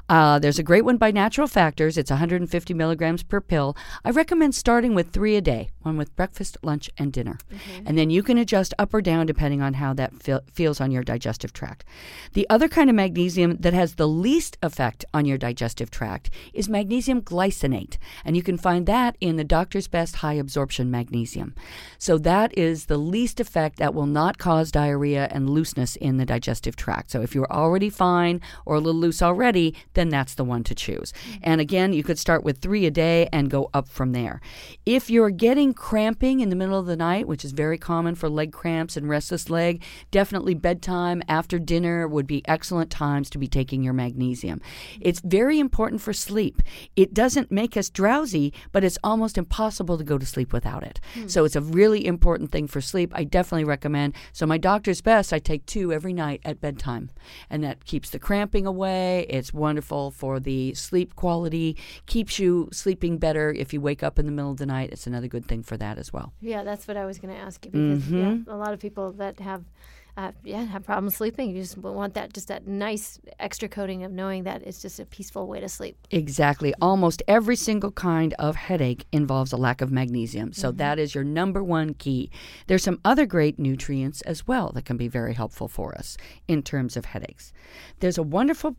Uh, 0.09 0.39
there's 0.39 0.59
a 0.59 0.63
great 0.63 0.85
one 0.85 0.97
by 0.97 1.11
Natural 1.11 1.47
Factors. 1.47 1.99
It's 1.99 2.11
150 2.11 2.75
milligrams 2.75 3.23
per 3.23 3.41
pill. 3.41 3.77
I 4.05 4.11
recommend 4.11 4.55
starting 4.55 4.95
with 4.95 5.11
three 5.11 5.37
a 5.37 5.41
day, 5.41 5.71
one 5.83 5.97
with 5.97 6.15
breakfast, 6.17 6.57
lunch, 6.63 6.91
and 6.99 7.13
dinner. 7.13 7.39
Mm-hmm. 7.51 7.87
And 7.87 7.99
then 7.99 8.11
you 8.11 8.23
can 8.23 8.39
adjust 8.39 8.75
up 8.79 8.95
or 8.95 9.03
down 9.03 9.27
depending 9.27 9.63
on 9.63 9.75
how 9.75 9.95
that 9.95 10.23
feel, 10.23 10.41
feels 10.53 10.81
on 10.81 10.91
your 10.91 11.03
digestive 11.03 11.53
tract. 11.53 11.85
The 12.33 12.49
other 12.49 12.69
kind 12.69 12.91
of 12.91 12.97
magnesium 12.97 13.57
that 13.59 13.75
has 13.75 13.95
the 13.95 14.09
least 14.09 14.57
effect 14.63 15.05
on 15.13 15.25
your 15.25 15.39
digestive 15.39 15.91
tract 15.91 16.31
is 16.53 16.69
magnesium 16.69 17.23
glycinate. 17.23 17.97
And 18.25 18.37
you 18.37 18.43
can 18.43 18.59
find 18.59 18.87
that 18.87 19.17
in 19.21 19.37
the 19.37 19.45
Doctor's 19.45 19.89
Best 19.89 20.17
High 20.17 20.35
Absorption 20.35 20.91
Magnesium. 20.91 21.55
So 21.99 22.19
that 22.19 22.57
is 22.57 22.87
the 22.87 22.99
least 22.99 23.41
effect 23.41 23.79
that 23.79 23.95
will 23.95 24.07
not 24.07 24.39
cause 24.39 24.71
diarrhea 24.71 25.29
and 25.31 25.49
looseness 25.49 25.97
in 25.97 26.17
the 26.17 26.27
digestive 26.27 26.77
tract. 26.77 27.11
So 27.11 27.23
if 27.23 27.35
you're 27.35 27.51
already 27.51 27.91
fine 27.91 28.41
or 28.65 28.77
a 28.77 28.81
little 28.81 29.01
loose 29.01 29.23
already, 29.23 29.75
then 29.95 30.09
that's 30.09 30.35
the 30.35 30.45
one 30.45 30.65
to 30.65 30.75
choose. 30.75 31.13
Mm-hmm. 31.13 31.39
And 31.43 31.61
again, 31.61 31.93
you 31.93 32.03
could 32.03 32.19
start 32.19 32.45
with 32.45 32.59
three 32.59 32.87
a 32.87 32.91
day 32.91 33.29
and 33.33 33.51
go 33.51 33.71
up 33.73 33.89
from 33.89 34.13
there. 34.13 34.41
If 34.85 35.11
you're 35.11 35.31
getting 35.31 35.75
cramping 35.75 36.41
in 36.41 36.51
the 36.51 36.57
middle 36.57 36.79
of 36.79 36.87
the 36.87 36.97
night, 36.97 37.27
which 37.27 37.45
is 37.45 37.53
very 37.53 37.79
common 37.79 38.15
for 38.15 38.29
leg 38.29 38.53
cramps 38.53 38.97
and 38.97 39.09
restless 39.09 39.49
leg, 39.49 39.83
definitely 40.11 40.26
bedtime 40.33 41.23
after 41.29 41.59
dinner 41.59 42.09
would 42.09 42.27
be 42.27 42.43
excellent 42.47 42.91
times 42.91 43.31
to 43.31 43.39
be 43.39 43.47
taking 43.47 43.83
your 43.83 43.93
magnesium. 43.93 44.61
It's 45.01 45.21
very 45.21 45.59
important 45.59 46.01
for 46.01 46.13
sleep. 46.13 46.63
It 46.97 47.15
doesn't 47.15 47.51
make 47.51 47.77
us 47.77 47.91
drowsy, 47.91 48.53
but 48.73 48.85
it's 48.85 48.99
almost 49.05 49.39
impossible 49.39 49.99
to 49.99 50.05
go 50.05 50.19
to 50.19 50.27
sleep 50.27 50.53
without 50.53 50.83
it. 50.83 51.01
So 51.27 51.45
it's 51.45 51.57
a 51.57 51.61
really 51.61 52.07
important 52.07 52.51
thing 52.51 52.67
for 52.67 52.81
sleep. 52.81 53.13
I 53.15 53.25
definitely 53.25 53.65
recommend. 53.65 54.15
So 54.33 54.47
my 54.47 54.59
doctor's 54.59 55.01
best, 55.01 55.33
I 55.33 55.39
take 55.39 55.65
two 55.67 55.93
every 55.93 56.13
night 56.13 56.41
at 56.45 56.61
bedtime, 56.61 57.11
and 57.51 57.63
that 57.65 57.85
keeps 57.85 58.11
the 58.11 58.19
cramping 58.19 58.67
away. 58.67 59.27
It's 59.29 59.53
wonderful 59.53 60.11
for 60.11 60.41
the 60.41 60.75
sleep 60.75 61.15
quality, 61.17 61.77
keeps 62.07 62.39
you 62.39 62.69
sleeping 62.73 63.19
better 63.19 63.53
if 63.53 63.73
you 63.73 63.81
wake 63.81 64.03
up 64.03 64.19
in 64.19 64.27
the 64.27 64.33
middle 64.33 64.51
of 64.51 64.57
the 64.59 64.67
night. 64.67 64.91
It's 64.93 65.07
another 65.07 65.29
good 65.29 65.47
thing 65.47 65.63
for 65.63 65.77
that 65.77 65.99
as 65.99 66.13
well. 66.13 66.33
Yeah, 66.41 66.65
that's 66.65 66.89
what 66.89 66.97
I 66.97 67.05
was 67.07 67.19
going 67.19 67.35
to 67.35 67.41
ask 67.41 67.65
you 67.65 67.71
because 67.71 67.87
Mm-hmm. 68.07 68.51
a 68.51 68.57
lot 68.57 68.73
of 68.73 68.81
people 68.81 69.13
that 69.13 69.41
have. 69.41 69.65
Uh, 70.17 70.33
yeah, 70.45 70.65
have 70.65 70.83
problems 70.83 71.15
sleeping. 71.17 71.55
You 71.55 71.61
just 71.61 71.77
want 71.77 72.15
that, 72.15 72.33
just 72.33 72.49
that 72.49 72.67
nice 72.67 73.21
extra 73.39 73.69
coating 73.69 74.03
of 74.03 74.11
knowing 74.13 74.45
that 74.45 74.63
it's 74.63 74.81
just 74.81 74.99
a 74.99 75.05
peaceful 75.05 75.47
way 75.47 75.61
to 75.61 75.69
sleep. 75.69 75.95
Exactly. 76.11 76.73
Almost 76.81 77.23
every 77.29 77.55
single 77.57 77.91
kind 77.93 78.33
of 78.39 78.57
headache 78.57 79.05
involves 79.13 79.53
a 79.53 79.59
lack 79.59 79.83
of 79.83 79.93
magnesium. 79.93 80.55
So 80.55 80.69
Mm-hmm. 80.69 80.79
that 80.79 80.99
is 80.99 81.15
your 81.15 81.23
number 81.25 81.63
one 81.63 81.93
key. 81.93 82.31
There's 82.67 82.83
some 82.83 82.99
other 83.05 83.27
great 83.27 83.59
nutrients 83.59 84.23
as 84.23 84.47
well 84.49 84.73
that 84.73 84.87
can 84.87 84.97
be 84.97 85.09
very 85.09 85.35
helpful 85.35 85.69
for 85.69 85.95
us 85.99 86.17
in 86.49 86.63
terms 86.63 86.97
of 86.97 87.05
headaches. 87.05 87.53
There's 88.01 88.17
a 88.17 88.23
wonderful 88.23 88.77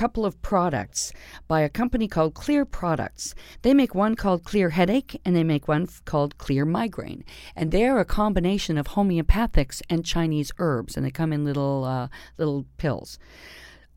couple 0.00 0.24
of 0.24 0.40
products 0.40 1.12
by 1.46 1.60
a 1.60 1.68
company 1.68 2.08
called 2.08 2.32
Clear 2.32 2.64
Products. 2.64 3.34
They 3.60 3.74
make 3.74 3.94
one 3.94 4.14
called 4.14 4.44
Clear 4.44 4.70
Headache 4.70 5.20
and 5.26 5.36
they 5.36 5.44
make 5.44 5.68
one 5.68 5.82
f- 5.82 6.02
called 6.06 6.38
Clear 6.38 6.64
Migraine. 6.64 7.22
And 7.54 7.70
they're 7.70 7.98
a 7.98 8.06
combination 8.06 8.78
of 8.78 8.86
homeopathics 8.88 9.82
and 9.90 10.02
Chinese 10.02 10.52
herbs 10.58 10.96
and 10.96 11.04
they 11.04 11.10
come 11.10 11.34
in 11.34 11.44
little 11.44 11.84
uh, 11.84 12.08
little 12.38 12.64
pills. 12.78 13.18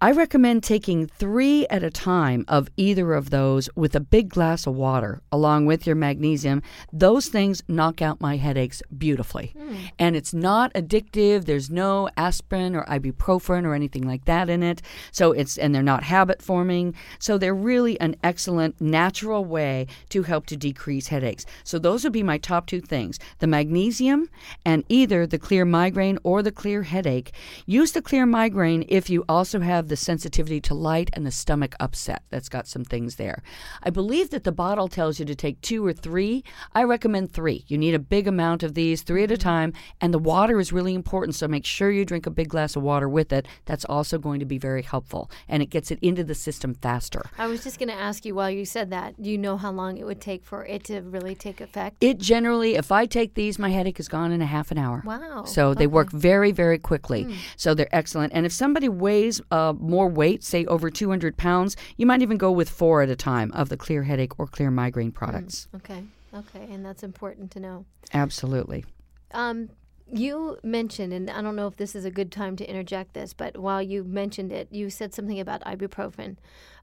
I 0.03 0.11
recommend 0.11 0.63
taking 0.63 1.07
three 1.07 1.65
at 1.67 1.81
a 1.81 1.89
time 1.89 2.43
of 2.49 2.67
either 2.75 3.13
of 3.13 3.29
those 3.29 3.69
with 3.73 3.95
a 3.95 4.01
big 4.01 4.27
glass 4.27 4.67
of 4.67 4.75
water 4.75 5.21
along 5.31 5.65
with 5.65 5.87
your 5.87 5.95
magnesium. 5.95 6.61
Those 6.91 7.29
things 7.29 7.63
knock 7.69 8.01
out 8.01 8.19
my 8.19 8.35
headaches 8.35 8.83
beautifully. 8.97 9.53
Hmm. 9.57 9.75
And 9.97 10.17
it's 10.17 10.33
not 10.33 10.73
addictive. 10.73 11.45
There's 11.45 11.69
no 11.69 12.09
aspirin 12.17 12.75
or 12.75 12.83
ibuprofen 12.83 13.63
or 13.63 13.73
anything 13.73 14.05
like 14.05 14.25
that 14.25 14.49
in 14.49 14.61
it. 14.61 14.81
So 15.13 15.31
it's, 15.31 15.57
and 15.57 15.73
they're 15.73 15.81
not 15.81 16.03
habit 16.03 16.41
forming. 16.41 16.95
So 17.19 17.37
they're 17.37 17.55
really 17.55 17.97
an 18.01 18.17
excellent 18.25 18.81
natural 18.81 19.45
way 19.45 19.87
to 20.09 20.23
help 20.23 20.47
to 20.47 20.57
decrease 20.57 21.07
headaches. 21.07 21.45
So 21.63 21.79
those 21.79 22.03
would 22.03 22.11
be 22.11 22.23
my 22.23 22.39
top 22.39 22.65
two 22.65 22.81
things 22.81 23.19
the 23.39 23.47
magnesium 23.47 24.27
and 24.65 24.83
either 24.89 25.25
the 25.25 25.39
clear 25.39 25.63
migraine 25.63 26.19
or 26.23 26.43
the 26.43 26.51
clear 26.51 26.83
headache. 26.83 27.31
Use 27.65 27.93
the 27.93 28.01
clear 28.01 28.25
migraine 28.25 28.83
if 28.89 29.09
you 29.09 29.23
also 29.29 29.61
have 29.61 29.92
the 29.93 29.97
sensitivity 29.97 30.60
to 30.60 30.73
light 30.73 31.12
and 31.13 31.23
the 31.23 31.29
stomach 31.29 31.75
upset. 31.79 32.23
That's 32.32 32.49
got 32.49 32.67
some 32.67 32.84
things 32.84 33.17
there. 33.17 33.43
I 33.84 33.91
believe 33.91 34.32
that 34.32 34.43
the 34.43 34.51
bottle 34.51 34.88
tells 34.88 35.19
you 35.19 35.25
to 35.27 35.36
take 35.36 35.62
two 35.62 35.86
or 35.86 35.93
three. 35.93 36.43
I 36.73 36.84
recommend 36.84 37.32
three. 37.32 37.63
You 37.67 37.77
need 37.77 37.93
a 37.93 37.99
big 37.99 38.27
amount 38.27 38.63
of 38.63 38.73
these, 38.73 39.03
three 39.03 39.23
at 39.23 39.29
a 39.29 39.38
time, 39.38 39.71
and 40.01 40.12
the 40.12 40.17
water 40.17 40.60
is 40.60 40.73
really 40.73 40.95
important. 40.95 41.36
So 41.36 41.47
make 41.47 41.63
sure 41.63 41.91
you 41.91 42.06
drink 42.06 42.25
a 42.25 42.32
big 42.32 42.49
glass 42.49 42.75
of 42.75 42.82
water 42.82 43.08
with 43.08 43.32
it. 43.32 43.47
That's 43.65 43.86
also 43.86 44.17
going 44.17 44.39
to 44.39 44.47
be 44.47 44.58
very 44.58 44.82
helpful, 44.82 45.29
and 45.47 45.62
it 45.62 45.67
gets 45.67 45.91
it 45.91 45.99
into 46.01 46.23
the 46.23 46.34
system 46.34 46.73
faster. 46.73 47.21
I 47.38 47.45
was 47.45 47.63
just 47.63 47.77
going 47.77 47.89
to 47.89 47.95
ask 47.95 48.25
you 48.25 48.34
while 48.34 48.49
you 48.49 48.65
said 48.65 48.89
that, 48.89 49.21
do 49.21 49.29
you 49.29 49.38
know 49.38 49.58
how 49.58 49.71
long 49.71 49.97
it 49.97 50.08
would 50.08 50.21
take 50.21 50.43
for 50.43 50.65
it 50.65 50.86
to 50.86 51.01
really 51.01 51.36
take 51.36 51.62
effect? 51.62 51.97
It 52.01 52.17
generally, 52.17 52.73
if 52.73 52.91
I 52.91 53.06
take 53.06 53.36
these, 53.36 53.60
my 53.60 53.69
headache 53.69 53.99
is 53.99 54.08
gone 54.08 54.32
in 54.32 54.41
a 54.41 54.47
half 54.47 54.71
an 54.71 54.79
hour. 54.79 55.03
Wow. 55.06 55.43
So 55.45 55.75
they 55.75 55.84
Okay. 55.86 55.93
work 55.99 56.12
very, 56.12 56.51
very 56.51 56.79
quickly. 56.79 57.27
So 57.58 57.75
they're 57.75 57.95
excellent. 57.95 58.34
And 58.34 58.45
if 58.47 58.51
somebody 58.51 58.89
weighs 58.89 59.41
uh, 59.51 59.73
more 59.84 60.08
weight, 60.08 60.43
say 60.43 60.65
over 60.65 60.89
200 60.89 61.38
pounds, 61.38 61.76
you 61.98 62.06
might 62.06 62.22
even 62.22 62.38
go 62.38 62.52
with 62.52 62.69
four 62.69 63.02
at 63.02 63.10
a 63.10 63.15
time 63.15 63.52
of 63.52 63.69
the 63.69 63.78
clear 63.78 64.04
headache 64.04 64.39
or 64.39 64.48
clear 64.48 64.72
migraine 64.72 65.12
products. 65.12 65.67
Okay. 65.76 66.04
Okay. 66.34 66.67
And 66.72 66.86
that's 66.86 67.04
important 67.04 67.52
to 67.52 67.60
know. 67.60 67.86
Absolutely. 68.13 68.86
Um, 69.32 69.69
you 70.12 70.58
mentioned, 70.63 71.13
and 71.13 71.30
I 71.30 71.41
don't 71.41 71.56
know 71.56 71.67
if 71.67 71.78
this 71.78 71.96
is 71.96 72.06
a 72.06 72.12
good 72.12 72.32
time 72.32 72.56
to 72.58 72.69
interject 72.69 73.13
this, 73.13 73.34
but 73.34 73.58
while 73.58 73.82
you 73.82 74.04
mentioned 74.04 74.52
it, 74.52 74.67
you 74.72 74.89
said 74.89 75.13
something 75.13 75.39
about 75.39 75.62
ibuprofen, 75.62 76.38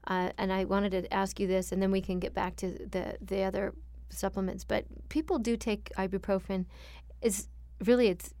uh, 0.07 0.31
and 0.37 0.51
I 0.51 0.65
wanted 0.65 0.91
to 0.91 1.13
ask 1.13 1.39
you 1.39 1.47
this, 1.47 1.71
and 1.71 1.81
then 1.81 1.91
we 1.91 2.01
can 2.01 2.19
get 2.19 2.33
back 2.33 2.55
to 2.57 2.71
the 2.89 3.17
the 3.21 3.43
other 3.43 3.73
supplements. 4.09 4.63
But 4.65 4.85
people 5.09 5.39
do 5.39 5.55
take 5.55 5.91
ibuprofen. 5.97 6.65
Is 7.21 7.47
really 7.83 8.07
it's. 8.07 8.33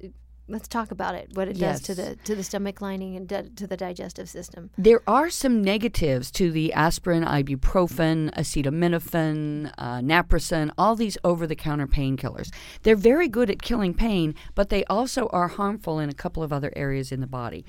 Let's 0.51 0.67
talk 0.67 0.91
about 0.91 1.15
it. 1.15 1.29
What 1.33 1.47
it 1.47 1.57
does 1.57 1.81
to 1.83 1.95
the 1.95 2.17
to 2.25 2.35
the 2.35 2.43
stomach 2.43 2.81
lining 2.81 3.15
and 3.15 3.27
do- 3.27 3.49
to 3.55 3.65
the 3.65 3.77
digestive 3.77 4.29
system. 4.29 4.69
There 4.77 5.01
are 5.07 5.29
some 5.29 5.61
negatives 5.61 6.29
to 6.31 6.51
the 6.51 6.73
aspirin, 6.73 7.23
ibuprofen, 7.23 8.33
acetaminophen, 8.35 9.71
uh, 9.77 9.99
naproxen, 9.99 10.71
all 10.77 10.95
these 10.95 11.17
over 11.23 11.47
the 11.47 11.55
counter 11.55 11.87
painkillers. 11.87 12.51
They're 12.83 12.95
very 12.95 13.27
good 13.27 13.49
at 13.49 13.61
killing 13.61 13.93
pain, 13.93 14.35
but 14.53 14.69
they 14.69 14.83
also 14.85 15.27
are 15.27 15.47
harmful 15.47 15.99
in 15.99 16.09
a 16.09 16.13
couple 16.13 16.43
of 16.43 16.51
other 16.51 16.71
areas 16.75 17.11
in 17.11 17.21
the 17.21 17.27
body. 17.27 17.65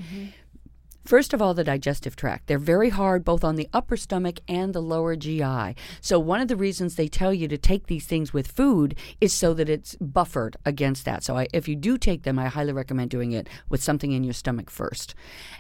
First 1.05 1.35
of 1.35 1.43
all, 1.43 1.53
the 1.55 1.65
digestive 1.65 2.17
tract. 2.17 2.47
They're 2.47 2.59
very 2.59 2.91
hard 2.91 3.25
both 3.25 3.43
on 3.43 3.57
the 3.57 3.69
upper 3.73 3.97
stomach 3.97 4.38
and 4.47 4.73
the 4.73 4.81
lower 4.81 5.17
GI. 5.17 5.75
So, 6.01 6.19
one 6.19 6.41
of 6.41 6.49
the 6.49 6.57
reasons 6.57 6.95
they 6.95 7.09
tell 7.09 7.35
you 7.35 7.49
to 7.49 7.59
take 7.59 7.87
these 7.87 8.07
things 8.07 8.33
with 8.33 8.47
food 8.47 8.95
is 9.21 9.33
so 9.33 9.53
that 9.55 9.69
it's 9.69 9.97
buffered 9.97 10.57
against 10.65 11.05
that. 11.05 11.25
So, 11.25 11.37
I, 11.37 11.49
if 11.53 11.67
you 11.67 11.77
do 11.77 11.99
take 11.99 12.23
them, 12.23 12.38
I 12.38 12.49
highly 12.49 12.73
recommend 12.73 13.11
doing 13.11 13.33
it 13.33 13.49
with 13.69 13.83
something 13.83 14.12
in 14.12 14.25
your 14.25 14.33
stomach 14.33 14.71
first. 14.71 15.15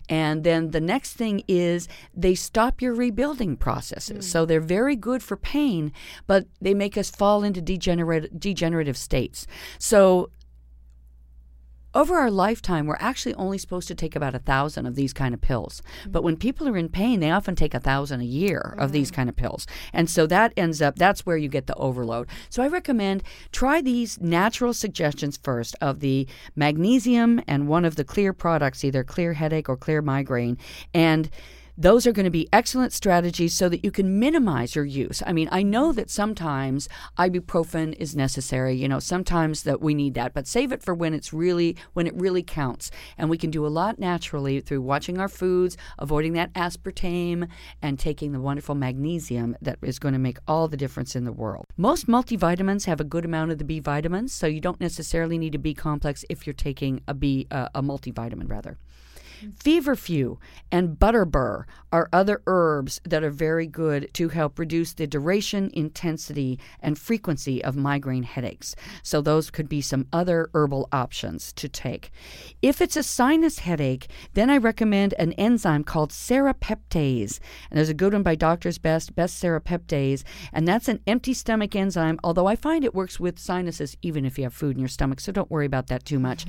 And 0.08 0.44
then 0.44 0.70
the 0.70 0.80
next 0.80 1.14
thing 1.14 1.42
is 1.48 1.88
they 2.14 2.34
stop 2.34 2.80
your 2.80 2.94
rebuilding 2.94 3.56
processes. 3.56 4.26
Hmm. 4.26 4.30
So, 4.30 4.46
they're 4.46 4.60
very 4.60 4.96
good 4.96 5.22
for 5.22 5.36
pain, 5.36 5.92
but 6.26 6.46
they 6.60 6.74
make 6.74 6.96
us 6.96 7.10
fall 7.10 7.42
into 7.42 7.60
degenerate, 7.60 8.38
degenerative 8.38 8.96
states. 8.96 9.46
So, 9.78 10.30
over 11.94 12.16
our 12.16 12.30
lifetime, 12.30 12.86
we're 12.86 12.96
actually 12.98 13.34
only 13.34 13.58
supposed 13.58 13.88
to 13.88 13.94
take 13.94 14.16
about 14.16 14.34
a 14.34 14.38
thousand 14.38 14.86
of 14.86 14.94
these 14.94 15.12
kind 15.12 15.34
of 15.34 15.40
pills. 15.40 15.82
But 16.06 16.20
mm. 16.20 16.24
when 16.24 16.36
people 16.36 16.68
are 16.68 16.76
in 16.76 16.88
pain, 16.88 17.20
they 17.20 17.30
often 17.30 17.54
take 17.54 17.74
a 17.74 17.80
thousand 17.80 18.20
a 18.20 18.24
year 18.24 18.74
of 18.78 18.92
these 18.92 19.10
kind 19.10 19.28
of 19.28 19.36
pills. 19.36 19.66
And 19.92 20.08
so 20.08 20.26
that 20.26 20.52
ends 20.56 20.80
up, 20.80 20.96
that's 20.96 21.26
where 21.26 21.36
you 21.36 21.48
get 21.48 21.66
the 21.66 21.74
overload. 21.74 22.28
So 22.50 22.62
I 22.62 22.68
recommend 22.68 23.22
try 23.50 23.80
these 23.80 24.20
natural 24.20 24.72
suggestions 24.72 25.38
first 25.42 25.76
of 25.80 26.00
the 26.00 26.26
magnesium 26.56 27.40
and 27.46 27.68
one 27.68 27.84
of 27.84 27.96
the 27.96 28.04
clear 28.04 28.32
products, 28.32 28.84
either 28.84 29.04
clear 29.04 29.34
headache 29.34 29.68
or 29.68 29.76
clear 29.76 30.02
migraine. 30.02 30.58
And 30.94 31.30
those 31.76 32.06
are 32.06 32.12
going 32.12 32.24
to 32.24 32.30
be 32.30 32.48
excellent 32.52 32.92
strategies 32.92 33.54
so 33.54 33.68
that 33.68 33.84
you 33.84 33.90
can 33.90 34.18
minimize 34.18 34.74
your 34.74 34.84
use. 34.84 35.22
I 35.26 35.32
mean, 35.32 35.48
I 35.50 35.62
know 35.62 35.92
that 35.92 36.10
sometimes 36.10 36.88
ibuprofen 37.18 37.94
is 37.94 38.14
necessary, 38.14 38.74
you 38.74 38.88
know, 38.88 38.98
sometimes 38.98 39.62
that 39.62 39.80
we 39.80 39.94
need 39.94 40.14
that, 40.14 40.34
but 40.34 40.46
save 40.46 40.72
it 40.72 40.82
for 40.82 40.94
when 40.94 41.14
it's 41.14 41.32
really 41.32 41.76
when 41.94 42.06
it 42.06 42.14
really 42.14 42.42
counts. 42.42 42.90
And 43.16 43.30
we 43.30 43.38
can 43.38 43.50
do 43.50 43.66
a 43.66 43.68
lot 43.68 43.98
naturally 43.98 44.60
through 44.60 44.82
watching 44.82 45.18
our 45.18 45.28
foods, 45.28 45.76
avoiding 45.98 46.34
that 46.34 46.52
aspartame 46.52 47.48
and 47.80 47.98
taking 47.98 48.32
the 48.32 48.40
wonderful 48.40 48.74
magnesium 48.74 49.56
that 49.62 49.78
is 49.82 49.98
going 49.98 50.14
to 50.14 50.18
make 50.18 50.38
all 50.46 50.68
the 50.68 50.76
difference 50.76 51.16
in 51.16 51.24
the 51.24 51.32
world. 51.32 51.66
Most 51.76 52.06
multivitamins 52.06 52.86
have 52.86 53.00
a 53.00 53.04
good 53.04 53.24
amount 53.24 53.50
of 53.50 53.58
the 53.58 53.64
B 53.64 53.80
vitamins, 53.80 54.32
so 54.34 54.46
you 54.46 54.60
don't 54.60 54.80
necessarily 54.80 55.38
need 55.38 55.54
a 55.54 55.58
B 55.58 55.74
complex 55.74 56.24
if 56.28 56.46
you're 56.46 56.52
taking 56.54 57.00
a 57.08 57.14
B 57.14 57.46
uh, 57.50 57.68
a 57.74 57.82
multivitamin 57.82 58.50
rather. 58.50 58.78
Feverfew 59.50 60.38
and 60.70 60.98
butterbur 60.98 61.64
are 61.92 62.08
other 62.12 62.42
herbs 62.46 63.00
that 63.04 63.22
are 63.22 63.30
very 63.30 63.66
good 63.66 64.12
to 64.14 64.28
help 64.30 64.58
reduce 64.58 64.94
the 64.94 65.06
duration, 65.06 65.70
intensity, 65.74 66.58
and 66.80 66.98
frequency 66.98 67.62
of 67.62 67.76
migraine 67.76 68.22
headaches. 68.22 68.74
So, 69.02 69.20
those 69.20 69.50
could 69.50 69.68
be 69.68 69.80
some 69.80 70.06
other 70.12 70.48
herbal 70.54 70.88
options 70.92 71.52
to 71.54 71.68
take. 71.68 72.10
If 72.62 72.80
it's 72.80 72.96
a 72.96 73.02
sinus 73.02 73.60
headache, 73.60 74.08
then 74.34 74.48
I 74.48 74.56
recommend 74.56 75.14
an 75.14 75.32
enzyme 75.32 75.84
called 75.84 76.10
serrapeptase. 76.10 77.38
And 77.70 77.78
there's 77.78 77.88
a 77.88 77.94
good 77.94 78.12
one 78.12 78.22
by 78.22 78.34
Doctor's 78.34 78.78
Best, 78.78 79.14
Best 79.14 79.42
Serrapeptase. 79.42 80.22
And 80.52 80.66
that's 80.66 80.88
an 80.88 81.00
empty 81.06 81.34
stomach 81.34 81.76
enzyme, 81.76 82.18
although 82.24 82.46
I 82.46 82.56
find 82.56 82.84
it 82.84 82.94
works 82.94 83.20
with 83.20 83.38
sinuses 83.38 83.96
even 84.02 84.24
if 84.24 84.38
you 84.38 84.44
have 84.44 84.54
food 84.54 84.76
in 84.76 84.80
your 84.80 84.88
stomach. 84.88 85.20
So, 85.20 85.32
don't 85.32 85.50
worry 85.50 85.66
about 85.66 85.88
that 85.88 86.04
too 86.04 86.18
much. 86.18 86.46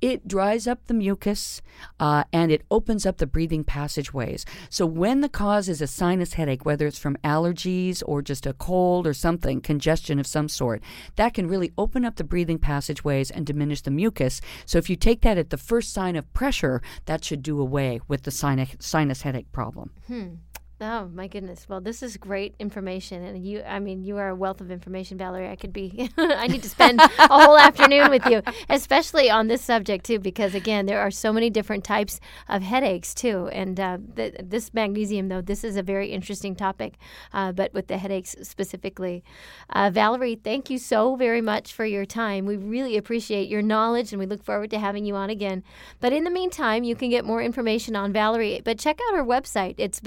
It 0.00 0.26
dries 0.26 0.66
up 0.66 0.86
the 0.86 0.94
mucus. 0.94 1.60
Uh, 2.00 2.24
and 2.36 2.52
it 2.52 2.66
opens 2.70 3.06
up 3.06 3.16
the 3.16 3.26
breathing 3.26 3.64
passageways. 3.64 4.44
So 4.68 4.84
when 4.84 5.22
the 5.22 5.28
cause 5.30 5.70
is 5.70 5.80
a 5.80 5.86
sinus 5.86 6.34
headache, 6.34 6.66
whether 6.66 6.86
it's 6.86 6.98
from 6.98 7.16
allergies 7.24 8.02
or 8.04 8.20
just 8.20 8.44
a 8.44 8.52
cold 8.52 9.06
or 9.06 9.14
something, 9.14 9.62
congestion 9.62 10.18
of 10.18 10.26
some 10.26 10.50
sort, 10.50 10.82
that 11.16 11.32
can 11.32 11.48
really 11.48 11.72
open 11.78 12.04
up 12.04 12.16
the 12.16 12.24
breathing 12.24 12.58
passageways 12.58 13.30
and 13.30 13.46
diminish 13.46 13.80
the 13.80 13.90
mucus. 13.90 14.42
So 14.66 14.76
if 14.76 14.90
you 14.90 14.96
take 14.96 15.22
that 15.22 15.38
at 15.38 15.48
the 15.48 15.56
first 15.56 15.94
sign 15.94 16.14
of 16.14 16.30
pressure, 16.34 16.82
that 17.06 17.24
should 17.24 17.42
do 17.42 17.58
away 17.58 18.00
with 18.06 18.24
the 18.24 18.30
sinus, 18.30 18.76
sinus 18.80 19.22
headache 19.22 19.50
problem. 19.50 19.92
Hmm. 20.06 20.34
Oh 20.78 21.08
my 21.08 21.26
goodness! 21.26 21.66
Well, 21.70 21.80
this 21.80 22.02
is 22.02 22.18
great 22.18 22.54
information, 22.58 23.22
and 23.24 23.42
you—I 23.42 23.78
mean, 23.78 24.04
you 24.04 24.18
are 24.18 24.28
a 24.28 24.34
wealth 24.34 24.60
of 24.60 24.70
information, 24.70 25.16
Valerie. 25.16 25.48
I 25.48 25.56
could 25.56 25.72
be—I 25.72 26.46
need 26.48 26.62
to 26.64 26.68
spend 26.68 27.00
a 27.00 27.08
whole 27.28 27.56
afternoon 27.56 28.10
with 28.10 28.26
you, 28.26 28.42
especially 28.68 29.30
on 29.30 29.46
this 29.46 29.62
subject 29.62 30.04
too, 30.04 30.18
because 30.18 30.54
again, 30.54 30.84
there 30.84 31.00
are 31.00 31.10
so 31.10 31.32
many 31.32 31.48
different 31.48 31.82
types 31.82 32.20
of 32.46 32.60
headaches 32.60 33.14
too. 33.14 33.48
And 33.52 33.80
uh, 33.80 33.96
th- 34.16 34.34
this 34.44 34.74
magnesium, 34.74 35.28
though, 35.28 35.40
this 35.40 35.64
is 35.64 35.76
a 35.76 35.82
very 35.82 36.08
interesting 36.08 36.54
topic, 36.54 36.98
uh, 37.32 37.52
but 37.52 37.72
with 37.72 37.86
the 37.86 37.96
headaches 37.96 38.36
specifically. 38.42 39.24
Uh, 39.70 39.88
Valerie, 39.90 40.38
thank 40.44 40.68
you 40.68 40.76
so 40.76 41.16
very 41.16 41.40
much 41.40 41.72
for 41.72 41.86
your 41.86 42.04
time. 42.04 42.44
We 42.44 42.58
really 42.58 42.98
appreciate 42.98 43.48
your 43.48 43.62
knowledge, 43.62 44.12
and 44.12 44.20
we 44.20 44.26
look 44.26 44.44
forward 44.44 44.68
to 44.72 44.78
having 44.78 45.06
you 45.06 45.14
on 45.16 45.30
again. 45.30 45.64
But 46.00 46.12
in 46.12 46.24
the 46.24 46.30
meantime, 46.30 46.84
you 46.84 46.94
can 46.96 47.08
get 47.08 47.24
more 47.24 47.40
information 47.40 47.96
on 47.96 48.12
Valerie. 48.12 48.60
But 48.62 48.78
check 48.78 48.98
out 49.08 49.16
her 49.16 49.24
website. 49.24 49.76
It's 49.78 50.00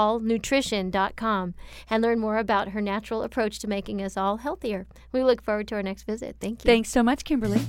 ValerieHallNutrition.com 0.00 1.54
and 1.88 2.02
learn 2.02 2.20
more 2.20 2.38
about 2.38 2.68
her 2.68 2.80
natural 2.80 3.22
approach 3.22 3.58
to 3.60 3.68
making 3.68 4.02
us 4.02 4.16
all 4.16 4.38
healthier. 4.38 4.86
We 5.12 5.22
look 5.22 5.42
forward 5.42 5.68
to 5.68 5.74
our 5.76 5.82
next 5.82 6.04
visit. 6.04 6.36
Thank 6.40 6.64
you. 6.64 6.68
Thanks 6.68 6.90
so 6.90 7.02
much, 7.02 7.24
Kimberly. 7.24 7.60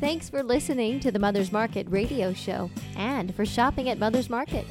Thanks 0.00 0.28
for 0.30 0.44
listening 0.44 1.00
to 1.00 1.10
the 1.10 1.18
Mother's 1.18 1.50
Market 1.50 1.86
radio 1.90 2.32
show 2.32 2.70
and 2.96 3.34
for 3.34 3.44
shopping 3.44 3.88
at 3.88 3.98
Mother's 3.98 4.30
Market. 4.30 4.64